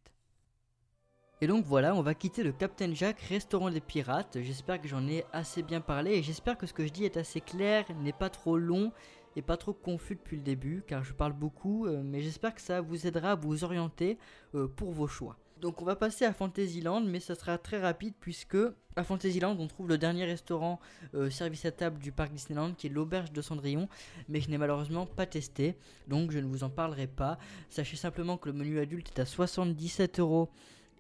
[1.42, 4.38] Et donc voilà, on va quitter le Captain Jack, restaurant des pirates.
[4.42, 7.18] J'espère que j'en ai assez bien parlé et j'espère que ce que je dis est
[7.18, 8.94] assez clair, n'est pas trop long
[9.38, 12.62] et pas trop confus depuis le début, car je parle beaucoup, euh, mais j'espère que
[12.62, 14.18] ça vous aidera à vous orienter
[14.56, 15.38] euh, pour vos choix.
[15.62, 18.58] Donc on va passer à Fantasyland, mais ça sera très rapide puisque
[18.96, 20.80] à Fantasyland on trouve le dernier restaurant
[21.14, 23.88] euh, service à table du parc Disneyland qui est l'auberge de Cendrillon,
[24.28, 25.78] mais je n'ai malheureusement pas testé,
[26.08, 27.38] donc je ne vous en parlerai pas.
[27.70, 30.50] Sachez simplement que le menu adulte est à 77 euros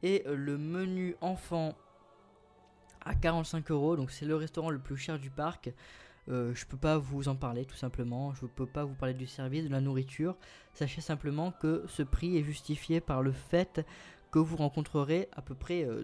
[0.03, 1.73] et le menu enfant
[3.03, 5.71] à 45 euros, donc c'est le restaurant le plus cher du parc.
[6.29, 9.13] Euh, je peux pas vous en parler tout simplement, je ne peux pas vous parler
[9.13, 10.35] du service, de la nourriture.
[10.73, 13.85] Sachez simplement que ce prix est justifié par le fait
[14.31, 16.03] que vous rencontrerez à peu près euh,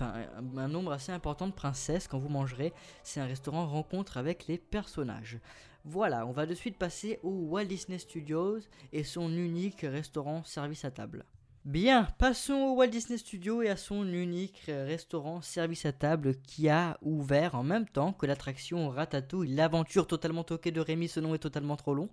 [0.00, 2.72] un, nombre assez important de princesses quand vous mangerez.
[3.02, 5.38] C'est un restaurant rencontre avec les personnages.
[5.84, 8.58] Voilà, on va de suite passer au Walt Disney Studios
[8.92, 11.24] et son unique restaurant service à table.
[11.66, 16.68] Bien, passons au Walt Disney Studio et à son unique restaurant service à table qui
[16.68, 21.34] a ouvert en même temps que l'attraction Ratatouille, l'aventure totalement toquée de Rémi, ce nom
[21.34, 22.08] est totalement trop long.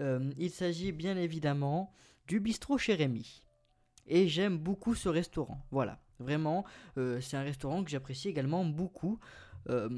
[0.00, 1.92] Euh, il s'agit bien évidemment
[2.28, 3.42] du bistrot chez Rémi.
[4.06, 5.98] Et j'aime beaucoup ce restaurant, voilà.
[6.18, 6.64] Vraiment,
[6.96, 9.18] euh, c'est un restaurant que j'apprécie également beaucoup.
[9.68, 9.90] Euh,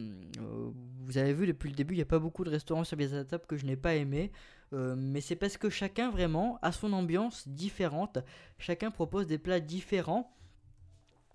[1.05, 3.25] vous avez vu depuis le début, il n'y a pas beaucoup de restaurants service à
[3.25, 4.33] table que je n'ai pas aimé.
[4.73, 8.19] Euh, mais c'est parce que chacun vraiment a son ambiance différente,
[8.59, 10.33] chacun propose des plats différents.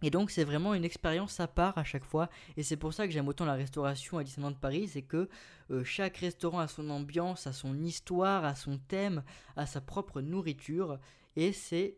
[0.01, 2.29] Et donc c'est vraiment une expérience à part à chaque fois.
[2.57, 5.29] Et c'est pour ça que j'aime autant la restauration à Disneyland Paris, c'est que
[5.71, 9.23] euh, chaque restaurant a son ambiance, a son histoire, a son thème,
[9.55, 10.99] a sa propre nourriture.
[11.35, 11.97] Et c'est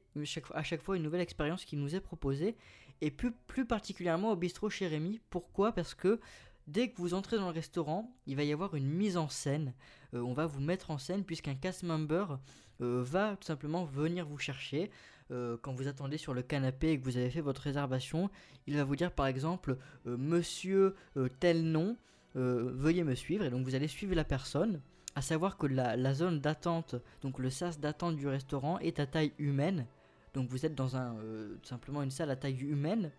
[0.54, 2.56] à chaque fois une nouvelle expérience qui nous est proposée.
[3.02, 5.22] Et plus, plus particulièrement au bistrot chez Rémi.
[5.30, 5.72] Pourquoi?
[5.72, 6.20] Parce que
[6.68, 9.74] Dès que vous entrez dans le restaurant, il va y avoir une mise en scène.
[10.14, 12.40] Euh, on va vous mettre en scène puisqu'un cast member
[12.82, 14.92] euh, va tout simplement venir vous chercher.
[15.32, 18.30] Euh, quand vous attendez sur le canapé et que vous avez fait votre réservation,
[18.68, 20.96] il va vous dire par exemple Monsieur
[21.40, 21.96] tel nom,
[22.36, 23.46] veuillez me suivre.
[23.46, 24.82] Et donc vous allez suivre la personne.
[25.16, 29.32] À savoir que la, zone d'attente, donc le sas d'attente du restaurant est à taille
[29.40, 29.88] humaine.
[30.34, 31.16] Donc vous êtes dans un,
[31.64, 33.12] simplement une salle à taille humaine.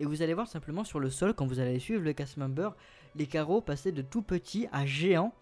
[0.00, 2.74] Et vous allez voir simplement sur le sol, quand vous allez suivre le cast member,
[3.16, 5.34] les carreaux passer de tout petit à géant.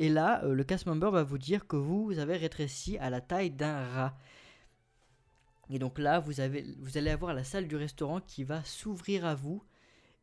[0.00, 3.20] Et là, euh, le cast member va vous dire que vous avez rétréci à la
[3.20, 4.18] taille d'un rat.
[5.70, 9.62] Et donc là, vous allez avoir la salle du restaurant qui va s'ouvrir à vous.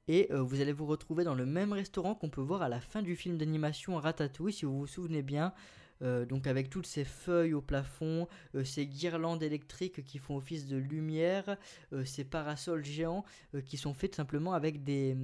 [0.10, 2.82] Et euh, vous allez vous retrouver dans le même restaurant qu'on peut voir à la
[2.82, 5.54] fin du film d'animation Ratatouille, si vous vous souvenez bien.
[6.02, 10.68] Euh, donc avec toutes ces feuilles au plafond, euh, ces guirlandes électriques qui font office
[10.68, 11.58] de lumière,
[11.94, 13.24] euh, ces parasols géants
[13.66, 15.16] qui sont faits simplement avec des,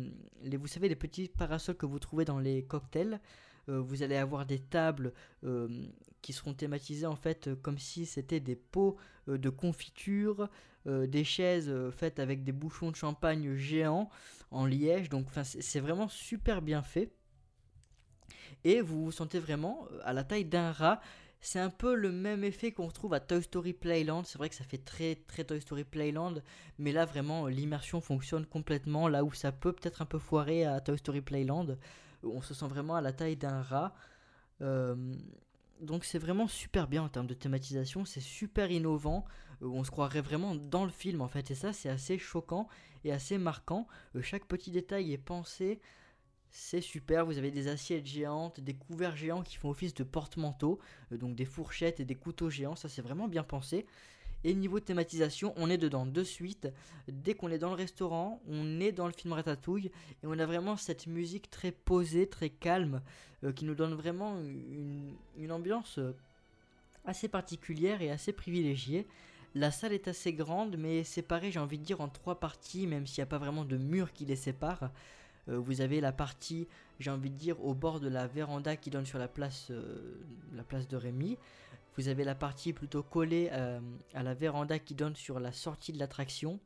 [0.44, 3.20] les, vous savez, les petits parasols que vous trouvez dans les cocktails.
[3.68, 5.14] vous allez avoir des tables
[6.22, 8.98] qui seront thématisées en fait comme si c'était des pots
[9.28, 10.50] de confiture,
[10.86, 14.10] des chaises faites avec des bouchons de champagne géants
[14.52, 15.10] en liège.
[15.10, 17.12] Donc c'est vraiment super bien fait
[18.64, 21.02] et vous vous sentez vraiment euh, à la taille d'un rat.
[21.40, 24.24] C'est un peu le même effet qu'on retrouve à Toy Story Playland.
[24.24, 26.36] C'est vrai que ça fait très très Toy Story Playland,
[26.80, 29.08] mais là vraiment l'immersion fonctionne complètement.
[29.08, 31.78] Là où ça peut peut-être un peu foirer à Toy Story Playland,
[32.24, 33.94] on se sent vraiment à la taille d'un rat.
[34.62, 34.96] Euh,
[35.82, 39.26] donc c'est vraiment super bien en termes de thématisation, c'est super innovant,
[39.62, 42.68] euh, on se croirait vraiment dans le film en fait, et ça c'est assez choquant
[43.04, 43.88] et assez marquant.
[44.22, 45.80] chaque petit détail est pensé
[46.52, 50.80] c'est super, vous avez des assiettes géantes, des couverts géants qui font office de porte-manteau,
[51.12, 53.86] euh, donc des fourchettes et des couteaux géants, ça c'est vraiment bien pensé.
[54.44, 56.68] Et niveau thématisation, on est dedans de suite.
[57.08, 60.46] Dès qu'on est dans le restaurant, on est dans le film Ratatouille et on a
[60.46, 63.02] vraiment cette musique très posée, très calme,
[63.44, 66.16] euh, qui nous donne vraiment une, ambiance euh,
[67.06, 69.08] assez particulière et assez privilégiée.
[69.56, 73.08] La salle est assez grande, mais séparée, j'ai envie de dire, en trois parties, même
[73.08, 74.92] s'il n'y a pas vraiment de mur qui les sépare.
[75.48, 76.68] Vous avez la partie,
[77.00, 79.72] j'ai envie de dire, au bord de la véranda qui donne sur la place,
[80.54, 81.38] la place de Rémy.
[81.98, 86.00] Vous avez la partie plutôt collée à la véranda qui donne sur la sortie de
[86.00, 86.60] l'attraction.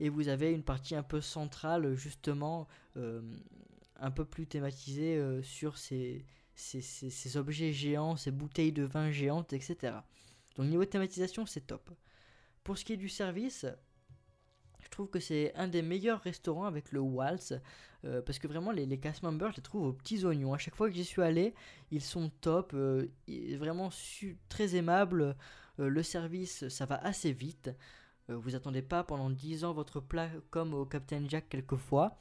[0.00, 6.24] Et vous avez une partie un peu centrale, justement, un peu plus thématisée sur ces,
[6.58, 9.94] ces, objets géants, ces bouteilles de vin géantes, etc.
[10.56, 11.90] Donc niveau thématisation, c'est top.
[12.64, 13.64] Pour ce qui est du service,
[14.82, 17.54] je trouve que c'est un des meilleurs restaurants avec le Waltz,
[18.04, 20.54] euh, parce que vraiment les, les cast members, je les trouve aux petits oignons.
[20.54, 21.54] À chaque fois que j'y suis allé,
[21.90, 23.08] ils sont top, euh,
[23.56, 23.90] vraiment
[24.48, 25.36] très aimables.
[25.80, 27.70] Euh, le service, ça va assez vite.
[28.28, 32.18] vous attendez pas pendant 10 ans votre plat comme au Captain Jack quelquefois.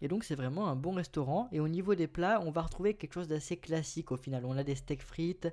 [0.00, 1.48] Et donc c'est vraiment un bon restaurant.
[1.52, 4.44] Et au niveau des plats, on va retrouver quelque chose d'assez classique au final.
[4.44, 5.48] On a des steaks frites,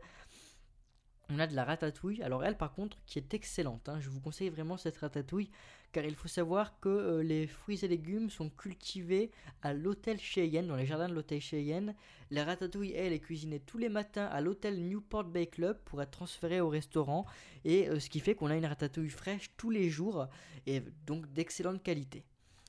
[1.29, 2.23] on a de la ratatouille.
[2.23, 3.87] Alors elle par contre qui est excellente.
[3.89, 3.99] Hein.
[3.99, 5.51] Je vous conseille vraiment cette ratatouille
[5.91, 9.31] car il faut savoir que euh, les fruits et légumes sont cultivés
[9.61, 11.95] à l'hôtel Cheyenne, dans les jardins de l'hôtel Cheyenne.
[12.31, 16.11] La ratatouille elle est cuisinée tous les matins à l'hôtel Newport Bay Club pour être
[16.11, 17.25] transférée au restaurant.
[17.65, 20.27] Et euh, ce qui fait qu'on a une ratatouille fraîche tous les jours
[20.67, 22.23] et donc d'excellente qualité.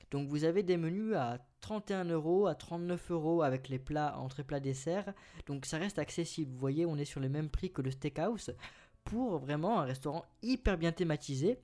[0.09, 4.43] Donc vous avez des menus à 31 euros, à 39 euros avec les plats, entrée
[4.43, 5.13] plat dessert.
[5.45, 6.51] Donc ça reste accessible.
[6.51, 8.51] Vous voyez, on est sur le même prix que le steakhouse
[9.03, 11.59] pour vraiment un restaurant hyper bien thématisé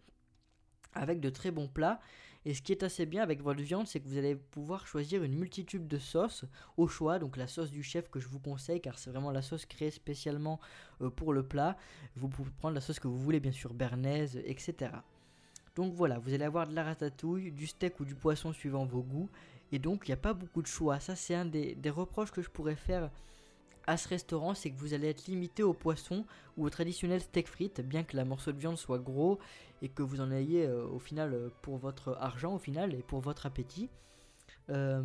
[0.97, 1.99] avec de très bons plats.
[2.45, 5.23] Et ce qui est assez bien avec votre viande, c'est que vous allez pouvoir choisir
[5.23, 6.45] une multitude de sauces
[6.77, 7.19] au choix.
[7.19, 9.91] Donc la sauce du chef que je vous conseille, car c'est vraiment la sauce créée
[9.91, 10.59] spécialement
[11.01, 11.75] euh, pour le plat.
[12.15, 14.91] Vous pouvez prendre la sauce que vous voulez, bien sûr, bernaise, etc.
[15.75, 19.03] Donc voilà, vous allez avoir de la ratatouille, du steak ou du poisson suivant vos
[19.03, 19.29] goûts.
[19.71, 20.99] Et donc il n'y a pas beaucoup de choix.
[20.99, 23.11] Ça c'est un des, reproches que je pourrais faire
[23.87, 26.25] à ce restaurant, c'est que vous allez être limité au poisson
[26.57, 29.39] ou au traditionnel steak frites, bien que la morceau de viande soit gros
[29.81, 33.01] et que vous en ayez euh, au final euh, pour votre argent au final et
[33.01, 33.89] pour votre appétit.
[34.69, 35.03] Euh,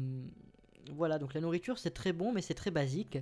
[0.91, 3.19] voilà, donc la nourriture c'est très bon mais c'est très basique.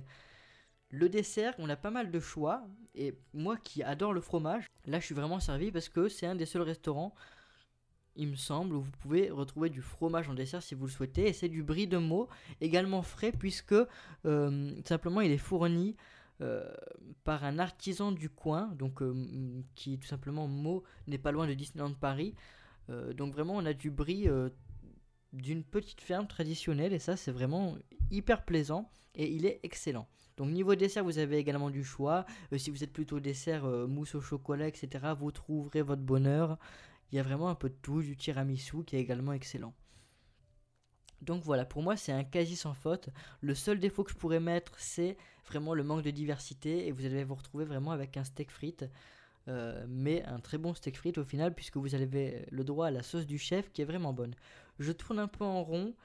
[0.89, 2.63] Le dessert, on a pas mal de choix.
[2.95, 6.35] Et moi qui adore le fromage, là je suis vraiment servi parce que c'est un
[6.35, 7.13] des seuls restaurants
[8.15, 11.27] il me semble, où vous pouvez retrouver du fromage en dessert si vous le souhaitez.
[11.27, 12.27] Et c'est du brie de Meaux,
[12.59, 13.75] également frais, puisque
[14.25, 15.95] euh, simplement il est fourni
[16.41, 16.69] euh,
[17.23, 21.53] par un artisan du coin, donc euh, qui tout simplement Meaux n'est pas loin de
[21.53, 22.35] Disneyland Paris.
[23.15, 24.27] donc vraiment on a du brie
[25.31, 27.77] d'une petite ferme traditionnelle et ça c'est vraiment
[28.09, 30.07] hyper plaisant et il est excellent.
[30.35, 32.25] Donc niveau dessert, vous avez également du choix.
[32.57, 36.57] si vous êtes plutôt dessert mousse au chocolat, etc., vous trouverez votre bonheur.
[37.11, 39.73] Il y a vraiment un peu de tout, du tiramisu qui est également excellent.
[41.21, 43.09] Donc voilà, pour moi c'est un quasi sans faute.
[43.41, 47.05] Le seul défaut que je pourrais mettre c'est vraiment le manque de diversité et vous
[47.05, 48.85] allez vous retrouver vraiment avec un steak frites.
[49.47, 52.91] Euh, mais un très bon steak frites au final puisque vous avez le droit à
[52.91, 54.35] la sauce du chef qui est vraiment bonne.
[54.79, 55.95] Je tourne un peu en rond,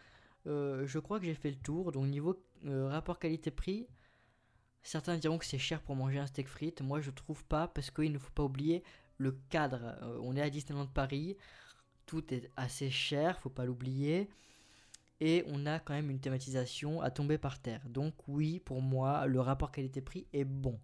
[0.47, 1.93] euh, je crois que j'ai fait le tour.
[1.93, 3.87] Donc niveau euh, rapport qualité-prix,
[4.83, 6.83] certains diront que c'est cher pour manger un steak frites.
[6.83, 8.83] Moi je trouve pas parce qu'il ne faut pas oublier
[9.19, 9.97] le cadre.
[10.03, 11.37] Euh, on est à Disneyland Paris,
[12.07, 14.29] tout est assez cher, faut pas l'oublier.
[15.21, 17.81] Et on a quand même une thématisation à tomber par terre.
[17.89, 20.79] Donc oui, pour moi, le rapport qualité-prix est bon.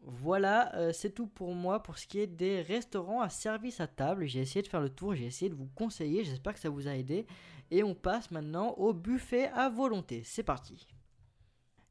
[0.00, 3.86] Voilà, euh, c'est tout pour moi pour ce qui est des restaurants à service à
[3.86, 4.26] table.
[4.26, 6.88] J'ai essayé de faire le tour, j'ai essayé de vous conseiller, j'espère que ça vous
[6.88, 7.26] a aidé.
[7.70, 10.22] Et on passe maintenant au buffet à volonté.
[10.24, 10.86] C'est parti.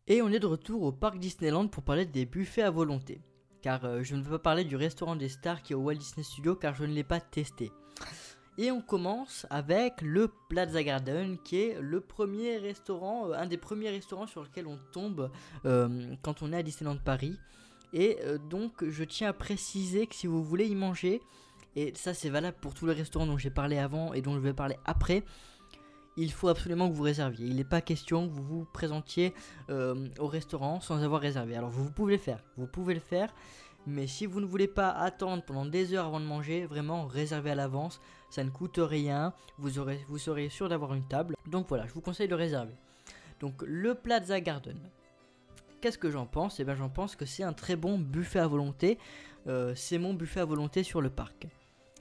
[0.08, 3.22] Et on est de retour au parc Disneyland pour parler des buffets à volonté
[3.66, 5.96] car euh, je ne veux pas parler du restaurant des stars qui est au Walt
[5.96, 7.72] Disney Studio car je ne l'ai pas testé.
[8.60, 13.58] Et on commence avec le Plaza Garden qui est le premier restaurant, euh, un des
[13.58, 15.32] premiers restaurants sur lequel on tombe
[15.66, 17.40] euh, quand on est à Disneyland Paris.
[17.92, 21.22] Et donc je tiens à préciser que si vous voulez y manger,
[21.78, 24.42] et ça c'est valable pour tous les restaurants dont j'ai parlé avant et dont je
[24.42, 25.24] vais parler après,
[26.18, 27.48] il faut absolument que vous réserviez.
[27.48, 29.34] Il n'est pas question que vous vous présentiez
[29.70, 31.56] euh, au restaurant sans avoir réservé.
[31.56, 33.34] Alors vous pouvez le faire, vous pouvez le faire,
[33.88, 37.52] mais si vous ne voulez pas attendre pendant des heures avant de manger, vraiment réservez
[37.52, 41.36] à l'avance, ça ne coûte rien, vous, aurez, vous serez sûr d'avoir une table.
[41.48, 42.74] Donc voilà, je vous conseille de réserver.
[43.40, 44.78] Donc le Plaza Garden.
[45.82, 46.60] Qu'est-ce que j'en pense?
[46.60, 48.98] Eh bien j'en pense que c'est un très bon buffet à volonté.
[49.48, 51.48] Euh, c'est mon buffet à volonté sur le parc.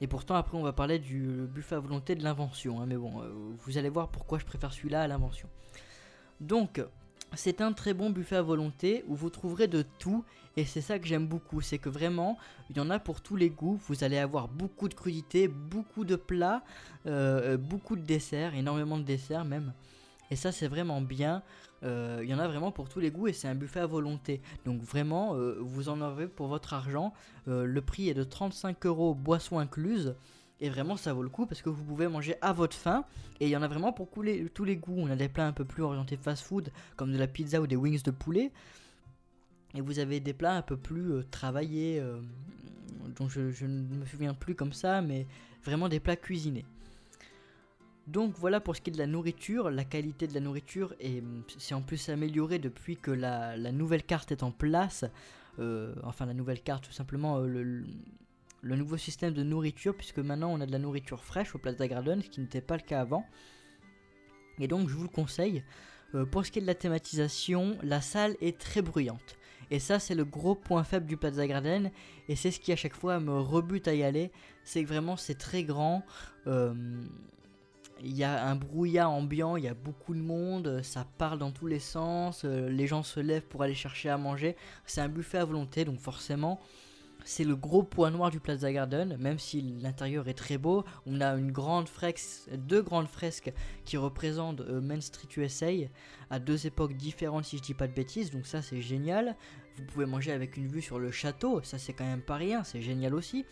[0.01, 2.81] Et pourtant, après, on va parler du buffet à volonté de l'invention.
[2.81, 3.29] Hein, mais bon, euh,
[3.65, 5.49] vous allez voir pourquoi je préfère celui-là à l'invention.
[6.41, 6.83] Donc,
[7.35, 10.25] c'est un très bon buffet à volonté où vous trouverez de tout.
[10.57, 11.61] Et c'est ça que j'aime beaucoup.
[11.61, 12.39] C'est que vraiment,
[12.71, 13.79] il y en a pour tous les goûts.
[13.89, 16.63] Vous allez avoir beaucoup de crudités, beaucoup de plats,
[17.07, 19.73] euh, beaucoup de desserts, énormément de desserts même.
[20.31, 21.43] Et ça, c'est vraiment bien.
[21.83, 23.87] Euh, il y en a vraiment pour tous les goûts et c'est un buffet à
[23.87, 24.41] volonté.
[24.65, 27.13] Donc vraiment, euh, vous en avez pour votre argent.
[27.49, 30.15] Euh, le prix est de 35 euros, boisson incluse.
[30.61, 33.05] Et vraiment, ça vaut le coup parce que vous pouvez manger à votre faim.
[33.41, 34.97] Et il y en a vraiment pour tous les goûts.
[34.97, 37.77] On a des plats un peu plus orientés fast-food, comme de la pizza ou des
[37.77, 38.51] wings de poulet.
[39.75, 42.01] Et vous avez des plats un peu plus travaillés,
[43.17, 45.27] dont je, ne me souviens plus comme ça, mais
[45.65, 46.65] vraiment des plats cuisinés.
[48.07, 50.95] Donc voilà pour ce qui est de la nourriture, la qualité de la nourriture
[51.59, 55.05] c'est en plus amélioré depuis que la, nouvelle carte est en place.
[55.59, 57.85] Euh, enfin la nouvelle carte tout simplement le,
[58.65, 61.87] le nouveau système de nourriture, puisque maintenant on a de la nourriture fraîche au Plaza
[61.87, 63.27] Garden, ce qui n'était pas le cas avant.
[64.59, 65.63] Et donc je vous le conseille.
[66.15, 69.37] Euh, pour ce qui est de la thématisation, la salle est très bruyante.
[69.71, 71.91] Et ça, c'est le gros point faible du Plaza Garden.
[72.29, 74.31] Et c'est ce qui à chaque fois me rebute à y aller.
[74.63, 76.05] C'est que vraiment c'est très grand.
[76.47, 76.75] Euh,
[78.05, 81.51] il y a un brouillard ambiant, il y a beaucoup de monde, ça parle dans
[81.51, 84.57] tous les sens, euh, les gens se lèvent pour aller chercher à manger.
[84.85, 86.61] C'est un buffet à volonté, donc forcément,
[87.25, 90.85] c'est le gros point noir du Plaza Garden, même si l'intérieur est très beau.
[91.07, 93.53] On a une grande fresque, deux grandes fresques
[93.87, 95.71] qui représentent euh, Main Street USA
[96.29, 98.31] à deux époques différentes, si je dis pas de bêtises.
[98.31, 99.35] Donc ça, c'est génial.
[99.77, 102.63] Vous pouvez manger avec une vue sur le château, ça c'est quand même pas rien,
[102.63, 103.45] c'est génial aussi.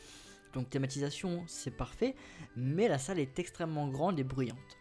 [0.52, 2.14] Donc thématisation, c'est parfait,
[2.56, 4.78] mais la salle est extrêmement grande et bruyante.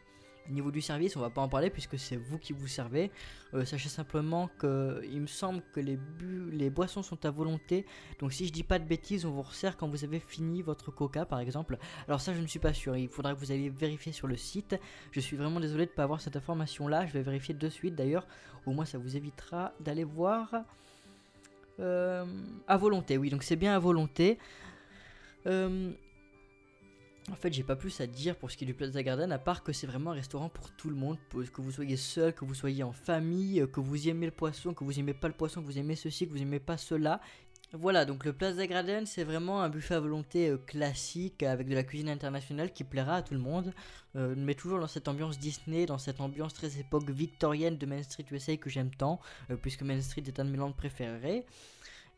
[0.50, 3.12] Au niveau du service, on va pas en parler puisque c'est vous qui vous servez.
[3.54, 7.86] Euh, sachez simplement que il me semble que les, boissons sont à volonté.
[8.20, 10.92] Donc si je dis pas de bêtises, on vous resserre quand vous avez fini votre
[10.92, 11.78] coca par exemple.
[12.08, 14.36] Alors ça je ne suis pas sûr, il faudra que vous alliez vérifier sur le
[14.36, 14.76] site.
[15.12, 17.70] Je suis vraiment désolé de ne pas avoir cette information là, je vais vérifier de
[17.70, 18.28] suite d'ailleurs.
[18.66, 20.50] Au moins ça vous évitera d'aller voir
[21.80, 22.26] euh,
[22.68, 23.18] à volonté.
[23.18, 24.40] Oui donc c'est bien à volonté.
[25.48, 25.92] Euh,
[27.32, 29.40] en fait, j'ai pas plus à dire pour ce qui est du Plaza Garden, à
[29.40, 32.46] part que c'est vraiment un restaurant pour tout le monde, que vous soyez seul, que
[32.46, 35.62] vous soyez en famille, que vous aimez le poisson, que vous aimez pas le poisson,
[35.62, 37.22] que vous aimez ceci, que vous aimez pas cela.
[37.74, 41.74] Voilà, donc le Plaza Garden, c'est vraiment un buffet à volonté euh, classique avec de
[41.74, 43.74] la cuisine internationale qui plaira à tout le monde,
[44.18, 48.04] euh, mais toujours dans cette ambiance Disney, dans cette ambiance très époque victorienne de Main
[48.04, 51.46] Street USA que j'aime tant, euh, puisque Main Street est un de mes landes préférées.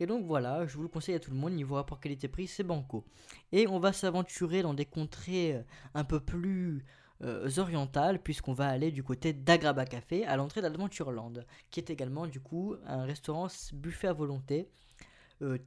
[0.03, 2.63] Et donc voilà, je vous le conseille à tout le monde, niveau rapport qualité-prix, c'est
[2.63, 3.05] banco.
[3.53, 5.61] Et on va s'aventurer dans des contrées euh,
[5.93, 6.83] un peu plus
[7.23, 11.31] euh, orientales, puisqu'on va aller du côté d'Agraba Café, à l'entrée d'Adventureland,
[11.71, 14.67] qui est également du coup un restaurant buffet à volonté.
[15.41, 15.57] Euh,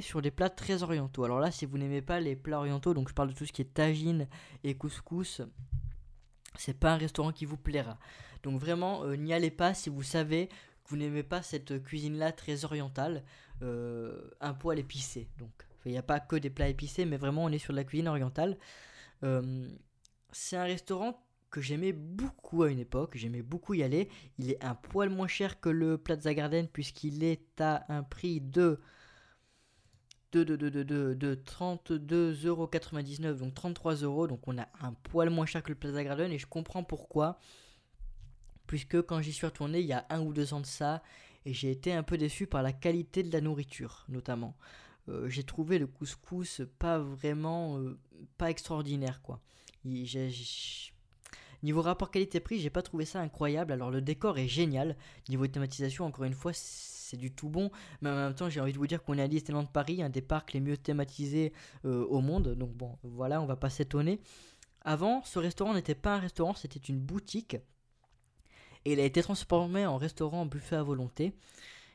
[0.00, 1.24] sur des plats très orientaux.
[1.24, 3.52] Alors là, si vous n'aimez pas les plats orientaux, donc je parle de tout ce
[3.52, 4.28] qui est tagine
[4.62, 5.42] et couscous,
[6.56, 7.98] c'est pas un restaurant qui vous plaira.
[8.44, 10.48] Donc vraiment, n'y allez pas si vous savez
[10.86, 13.22] vous n'aimez pas cette cuisine-là très orientale.
[13.62, 15.28] Euh, un poil épicé.
[15.38, 15.50] Donc,
[15.84, 17.84] il n'y a pas que des plats épicés, mais vraiment, on est sur de la
[17.84, 18.58] cuisine orientale.
[19.22, 19.68] Euh,
[20.32, 24.08] c'est un restaurant que j'aimais beaucoup à une époque, j'aimais beaucoup y aller.
[24.38, 28.40] Il est un poil moins cher que le Plaza Garden puisqu'il est à un prix
[28.40, 28.80] de
[30.32, 34.26] de, de, de, de, de 32,99€, donc 33 euros.
[34.26, 37.38] Donc on a un poil moins cher que le Plaza Garden et je comprends pourquoi.
[38.72, 41.02] Puisque quand j'y suis retourné il y a un ou deux ans de ça,
[41.44, 44.56] j'ai été un peu déçu par la qualité de la nourriture notamment.
[45.10, 47.98] Euh, j'ai trouvé le couscous pas vraiment euh,
[48.38, 49.42] pas extraordinaire quoi.
[49.84, 53.74] Niveau rapport qualité-prix, j'ai pas trouvé ça incroyable.
[53.74, 54.96] Alors le décor est génial.
[55.28, 57.70] Niveau thématisation, encore une fois, c'est du tout bon.
[58.00, 60.08] Mais en même temps, j'ai envie de vous dire qu'on est à Disneyland Paris, un
[60.08, 61.52] des parcs les mieux thématisés
[61.84, 62.54] euh, au monde.
[62.54, 64.18] Donc bon, voilà, on va pas s'étonner.
[64.80, 67.58] Avant, ce restaurant n'était pas un restaurant, c'était une boutique
[68.84, 71.32] et il a été transformé en restaurant buffet à volonté.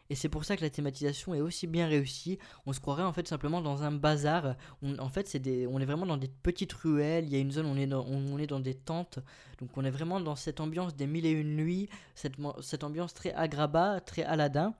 [0.09, 2.39] Et c'est pour ça que la thématisation est aussi bien réussie.
[2.65, 4.55] On se croirait en fait simplement dans un bazar.
[4.81, 7.25] en fait, c'est on est vraiment dans des petites ruelles.
[7.25, 9.19] Il y a une zone on est dans, on est dans des tentes.
[9.59, 11.89] Donc on est vraiment dans cette ambiance des mille et une nuits.
[12.15, 14.73] Cette, cette ambiance très agraba, très Aladdin.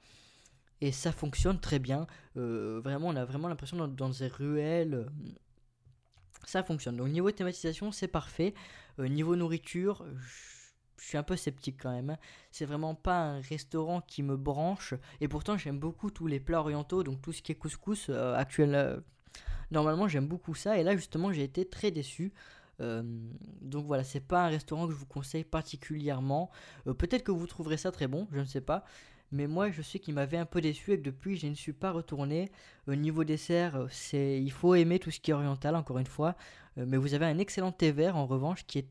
[0.80, 2.08] Et ça fonctionne très bien.
[2.38, 5.08] Euh, vraiment, on a vraiment l'impression dans, dans des ruelles.
[6.46, 6.96] Ça fonctionne.
[6.96, 8.54] Donc niveau thématisation, c'est parfait.
[9.00, 10.06] Euh, niveau nourriture,
[11.00, 12.12] je suis un peu sceptique quand même.
[12.12, 12.18] Hein.
[12.52, 14.94] C'est vraiment pas un restaurant qui me branche.
[15.22, 18.44] Et pourtant, j'aime beaucoup tous les plats orientaux, donc tout ce qui est couscous euh.
[18.60, 19.00] Euh,
[19.72, 20.78] normalement, j'aime beaucoup ça.
[20.78, 22.34] Et là, justement, j'ai été très déçu.
[22.80, 23.04] Euh,
[23.62, 26.52] donc voilà, c'est pas un restaurant que je vous conseille particulièrement.
[26.86, 28.84] Peut-être que vous trouverez ça très bon, je ne sais pas.
[29.32, 31.74] Mais moi, je sais qu'il m'avait un peu déçu et que depuis, je ne suis
[31.74, 32.50] pas retourné.
[32.88, 36.36] Au niveau dessert, c'est il faut aimer tout ce qui est oriental, encore une fois.
[36.78, 38.88] mais vous avez un excellent thé vert en revanche qui est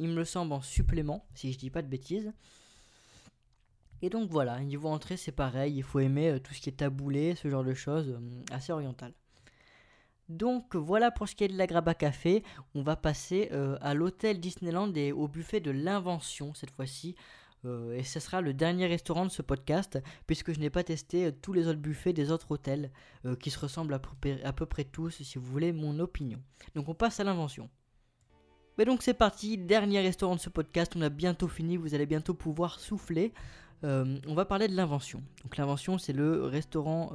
[0.00, 2.32] il me le semble en supplément, si je dis pas de bêtises.
[4.02, 6.78] Et donc voilà, niveau entrée c'est pareil, il faut aimer euh, tout ce qui est
[6.78, 9.12] taboulé, ce genre de choses, euh, assez oriental.
[10.30, 12.42] Donc voilà pour ce qui est de la Graba Café,
[12.74, 17.14] on va passer euh, à l'hôtel Disneyland et au buffet de l'invention cette fois-ci.
[17.92, 21.52] Et ce sera le dernier restaurant de ce podcast, puisque je n'ai pas testé tous
[21.52, 22.90] les autres buffets des autres hôtels,
[23.38, 23.98] qui se ressemblent à
[24.54, 26.40] peu, près tous, si vous voulez mon opinion.
[26.74, 27.68] Donc on passe à l'invention.
[28.80, 32.06] Mais donc c'est parti, dernier restaurant de ce podcast, on a bientôt fini, vous allez
[32.06, 33.34] bientôt pouvoir souffler.
[33.82, 35.22] on va parler de l'invention.
[35.42, 37.12] Donc l'invention c'est le restaurant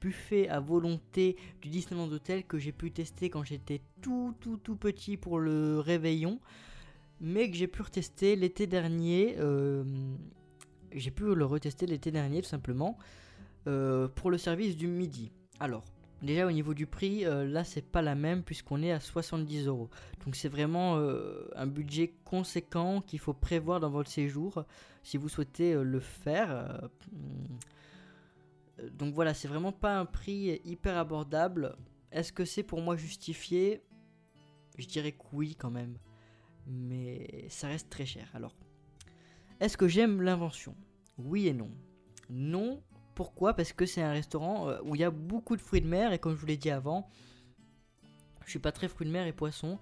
[0.00, 4.74] buffet à volonté du Disneyland Hotel que j'ai pu tester quand j'étais tout tout tout
[4.74, 6.40] petit pour le réveillon
[7.20, 9.36] mais que j'ai pu retester l'été dernier.
[9.38, 9.84] Euh,
[10.90, 12.98] j'ai pu le retester l'été dernier tout simplement
[13.68, 15.30] euh, pour le service du midi.
[15.60, 15.84] Alors,
[16.22, 19.66] déjà au niveau du prix, euh, là c'est pas la même puisqu'on est à 70
[19.66, 19.90] euros.
[20.24, 20.96] Donc c'est vraiment
[21.56, 24.64] un budget conséquent qu'il faut prévoir dans votre séjour
[25.02, 26.88] si vous souhaitez le faire.
[28.92, 31.76] donc voilà, c'est vraiment pas un prix hyper abordable.
[32.12, 33.82] Est-ce que c'est pour moi justifié?
[34.78, 35.96] Je dirais que oui quand même
[36.66, 38.28] mais ça reste très cher.
[38.34, 38.54] Alors,
[39.60, 40.74] est-ce que j'aime l'invention?
[41.18, 41.70] Oui et non.
[42.30, 42.82] Non,
[43.14, 43.54] pourquoi?
[43.54, 46.12] Parce que c'est un restaurant euh, où il y a beaucoup de fruits de mer
[46.12, 47.08] et comme je vous l'ai dit avant,
[48.44, 49.78] je suis pas très fruits de mer et poissons.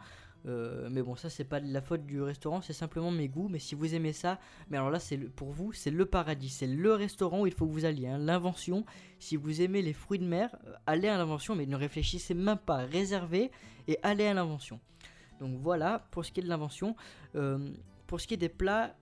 [0.47, 3.49] Euh, mais bon, ça c'est pas la faute du restaurant, c'est simplement mes goûts.
[3.49, 6.67] Mais si vous aimez ça, mais alors là c'est pour vous, c'est le paradis, c'est
[6.67, 8.09] le restaurant où il faut que vous alliez.
[8.09, 8.19] Hein.
[8.19, 8.85] L'invention,
[9.19, 12.59] si vous aimez les fruits de mer, euh, allez à l'invention, mais ne réfléchissez même
[12.59, 13.51] pas, réservez
[13.87, 14.81] et allez à l'invention.
[15.41, 16.97] Donc voilà pour ce qui est de l'invention.
[18.07, 18.95] Pour ce qui est des plats,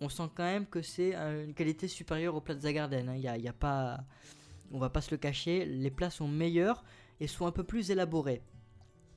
[0.00, 3.08] on sent quand même que c'est une qualité supérieure aux Plaza Garden.
[3.08, 3.16] Hein.
[3.16, 4.04] y, a, pas,
[4.72, 6.84] on va pas se le cacher, les plats sont meilleurs
[7.20, 8.42] et sont un peu plus élaborés.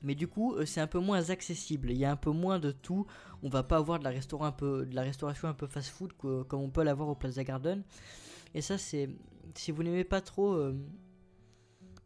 [0.02, 1.90] Mais du coup, euh, c'est un peu moins accessible.
[1.90, 3.06] Il y a un peu moins de tout.
[3.42, 7.14] On va pas avoir de la, restauration un peu, fast-food comme on peut l'avoir au
[7.14, 7.82] Plaza Garden.
[8.54, 9.08] Et ça, c'est
[9.54, 10.74] si vous n'aimez pas trop euh,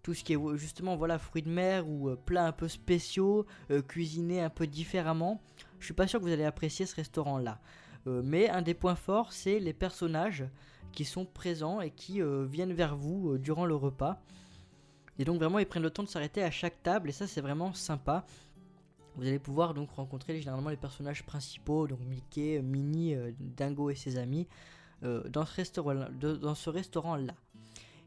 [0.02, 3.46] tout ce qui est justement voilà fruits de mer ou euh, plats un peu spéciaux,
[3.88, 5.40] cuisinés un peu différemment.
[5.80, 7.60] Je suis pas sûr que vous allez apprécier ce restaurant là.
[8.06, 10.44] Euh, mais un des points forts, c'est les personnages
[10.92, 14.18] qui sont présents et qui viennent vers vous durant le repas.
[15.18, 17.42] Et donc vraiment ils prennent le temps de s'arrêter à chaque table et ça c'est
[17.42, 18.24] vraiment sympa.
[19.16, 24.16] Vous allez pouvoir donc rencontrer généralement les personnages principaux, donc Mickey, Minnie, Dingo et ses
[24.16, 24.46] amis,
[25.02, 27.34] dans ce restaurant là.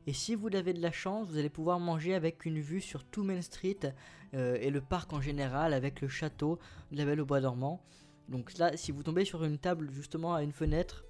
[0.09, 3.03] Et si vous avez de la chance, vous allez pouvoir manger avec une vue sur
[3.03, 3.77] tout Main Street
[4.33, 6.57] euh, et le parc en général, avec le château
[6.91, 7.79] de la Belle au Bois dormant.
[8.29, 11.03] Donc là, si vous tombez sur une table justement à une fenêtre,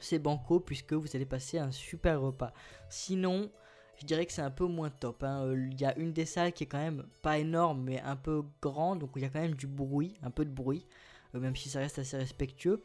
[0.00, 2.52] c'est banco puisque vous allez passer un super repas.
[2.90, 3.50] Sinon,
[3.96, 5.24] je dirais que c'est un peu moins top.
[5.24, 5.44] Hein.
[5.44, 8.16] Euh, il y a une des salles qui est quand même pas énorme mais un
[8.16, 10.86] peu grande, donc il y a quand même du bruit, un peu de bruit,
[11.34, 12.82] euh, même si ça reste assez respectueux.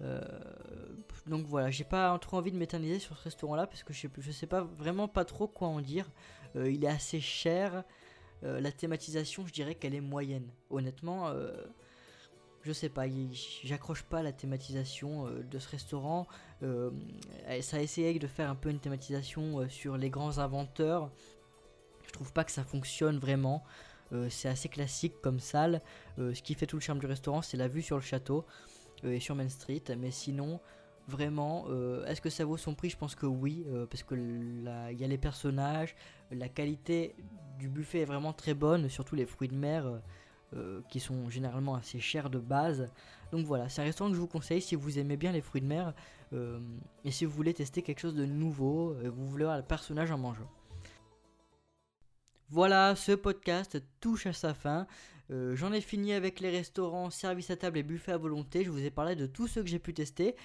[0.00, 0.20] Euh,
[1.26, 4.32] donc voilà, j'ai pas trop envie de m'éterniser sur ce restaurant-là parce que je sais,
[4.32, 6.10] sais pas vraiment pas trop quoi en dire.
[6.56, 7.82] Il est assez cher.
[8.42, 10.48] La thématisation, je dirais qu'elle est moyenne.
[10.70, 11.32] Honnêtement,
[12.64, 13.04] je sais pas,
[13.62, 16.26] j'accroche pas la thématisation de ce restaurant.
[16.62, 21.10] ça a essayé de faire un peu une thématisation sur les grands inventeurs.
[22.06, 23.62] Je trouve pas que ça fonctionne vraiment.
[24.30, 25.82] c'est assez classique comme salle.
[26.18, 28.46] ce qui fait tout le charme du restaurant, c'est la vue sur le château.
[29.04, 29.82] Euh, et sur Main Street.
[29.98, 30.60] Mais sinon,
[31.08, 32.90] vraiment, euh, est-ce que ça vaut son prix?
[32.90, 35.94] Je pense que oui, euh, parce que il y a les personnages,
[36.30, 37.14] la qualité
[37.58, 40.00] du buffet est vraiment très bonne, surtout les fruits de mer.
[40.88, 42.88] Qui sont généralement assez chers de base.
[43.32, 45.60] Donc voilà, c'est un restaurant que je vous conseille si vous aimez bien les fruits
[45.60, 45.94] de mer
[47.04, 50.18] et si vous voulez tester quelque chose de nouveau, vous voulez voir le personnage en
[50.18, 50.50] mangeant.
[52.50, 54.86] Voilà, ce podcast touche à sa fin.
[55.30, 58.64] Euh, j'en ai fini avec les restaurants, services à table et buffets à volonté.
[58.64, 60.36] Je vous ai parlé de tous ceux que j'ai pu tester.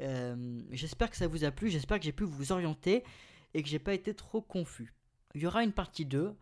[0.00, 3.02] Euh, j'espère que ça vous a plu, j'espère que j'ai pu vous orienter
[3.52, 4.94] et que j'ai pas été trop confus.
[5.34, 6.34] Il y aura une partie 2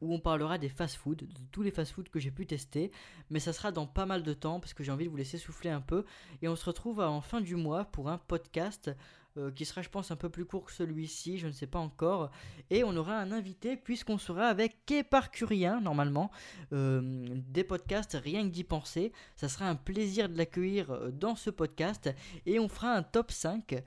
[0.00, 2.90] où on parlera des fast-foods, de tous les fast-foods que j'ai pu tester,
[3.30, 5.38] mais ça sera dans pas mal de temps parce que j'ai envie de vous laisser
[5.38, 6.04] souffler un peu.
[6.42, 8.90] Et on se retrouve en fin du mois pour un podcast
[9.36, 11.78] euh, qui sera je pense un peu plus court que celui-ci, je ne sais pas
[11.78, 12.32] encore.
[12.68, 16.32] Et on aura un invité puisqu'on sera avec Éparcurien normalement,
[16.72, 17.00] euh,
[17.48, 19.12] des podcasts rien que d'y penser.
[19.36, 22.10] Ça sera un plaisir de l'accueillir euh, dans ce podcast
[22.44, 23.82] et on fera un top 5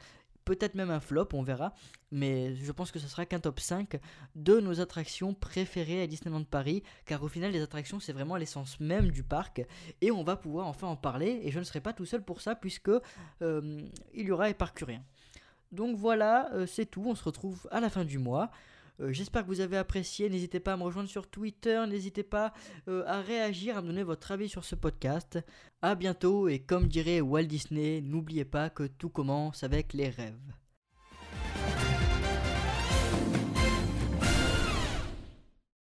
[0.45, 1.73] peut-être même un flop, on verra,
[2.11, 3.99] mais je pense que ce sera qu'un top 5
[4.35, 8.79] de nos attractions préférées à Disneyland Paris, car au final les attractions c'est vraiment l'essence
[8.79, 9.65] même du parc,
[10.01, 12.41] et on va pouvoir enfin en parler, et je ne serai pas tout seul pour
[12.41, 12.91] ça, puisque
[13.41, 15.03] il y aura Éparcurien.
[15.73, 17.03] Donc voilà, euh, c'est tout.
[17.05, 18.51] On se retrouve à la fin du mois.
[19.03, 20.29] Euh, j'espère que vous avez apprécié.
[20.29, 21.83] N'hésitez pas à me rejoindre sur Twitter.
[21.87, 22.53] N'hésitez pas
[22.87, 25.39] euh, à réagir, à me donner votre avis sur ce podcast.
[25.81, 30.53] A bientôt et comme dirait Walt Disney, n'oubliez pas que tout commence avec les rêves.